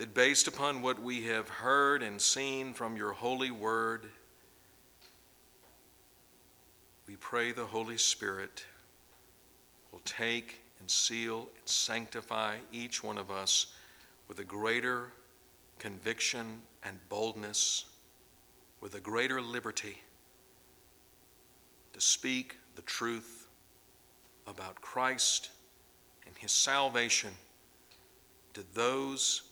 that 0.00 0.14
based 0.14 0.48
upon 0.48 0.80
what 0.80 0.98
we 1.02 1.24
have 1.24 1.46
heard 1.46 2.02
and 2.02 2.18
seen 2.18 2.72
from 2.72 2.96
your 2.96 3.12
holy 3.12 3.50
word, 3.50 4.06
we 7.06 7.16
pray 7.16 7.52
the 7.52 7.66
Holy 7.66 7.98
Spirit 7.98 8.64
will 9.92 10.00
take 10.06 10.62
and 10.80 10.90
seal 10.90 11.40
and 11.40 11.68
sanctify 11.68 12.56
each 12.72 13.04
one 13.04 13.18
of 13.18 13.30
us 13.30 13.74
with 14.26 14.38
a 14.38 14.44
greater 14.44 15.12
conviction 15.78 16.62
and 16.82 16.98
boldness, 17.10 17.84
with 18.80 18.94
a 18.94 19.00
greater 19.00 19.42
liberty 19.42 20.00
to 21.92 22.00
speak 22.00 22.56
the 22.74 22.82
truth 22.82 23.48
about 24.46 24.80
Christ 24.80 25.50
and 26.24 26.34
his 26.38 26.52
salvation 26.52 27.32
to 28.54 28.64
those 28.72 29.42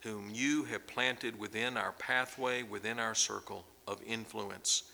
whom 0.00 0.30
you 0.32 0.64
have 0.64 0.86
planted 0.86 1.38
within 1.38 1.76
our 1.76 1.92
pathway, 1.92 2.62
within 2.62 2.98
our 2.98 3.14
circle 3.14 3.64
of 3.86 4.00
influence. 4.06 4.84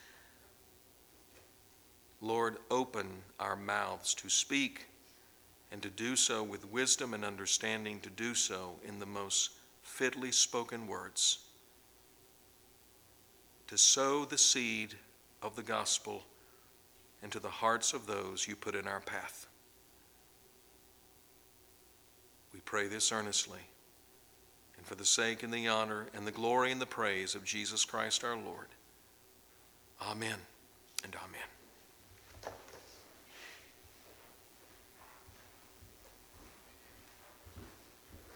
Lord, 2.20 2.57
open 2.70 3.07
our 3.38 3.57
mouths 3.57 4.14
to 4.14 4.30
speak 4.30 4.86
and 5.70 5.82
to 5.82 5.90
do 5.90 6.16
so 6.16 6.42
with 6.42 6.70
wisdom 6.70 7.12
and 7.12 7.24
understanding, 7.24 8.00
to 8.00 8.11
do 8.11 8.34
so 8.34 8.76
in 8.86 8.98
the 8.98 9.07
most 9.07 9.50
fitly 9.82 10.32
spoken 10.32 10.86
words, 10.86 11.40
to 13.66 13.76
sow 13.76 14.24
the 14.24 14.38
seed 14.38 14.94
of 15.42 15.57
the 15.57 15.62
gospel 15.62 16.24
into 17.22 17.40
the 17.40 17.48
hearts 17.48 17.92
of 17.92 18.07
those 18.07 18.48
you 18.48 18.57
put 18.57 18.74
in 18.74 18.86
our 18.86 19.00
path. 19.00 19.46
We 22.55 22.61
pray 22.61 22.86
this 22.86 23.12
earnestly 23.12 23.61
and 24.85 24.89
for 24.89 24.97
the 24.97 25.05
sake 25.07 25.43
and 25.43 25.53
the 25.53 25.66
honor 25.66 26.07
and 26.14 26.26
the 26.26 26.30
glory 26.30 26.70
and 26.70 26.78
the 26.78 26.87
praise 26.87 27.35
of 27.35 27.43
Jesus 27.43 27.87
Christ 27.87 28.22
our 28.22 28.37
Lord. 28.37 28.68
Amen 30.03 30.37
and 31.03 31.16
amen. 31.16 31.53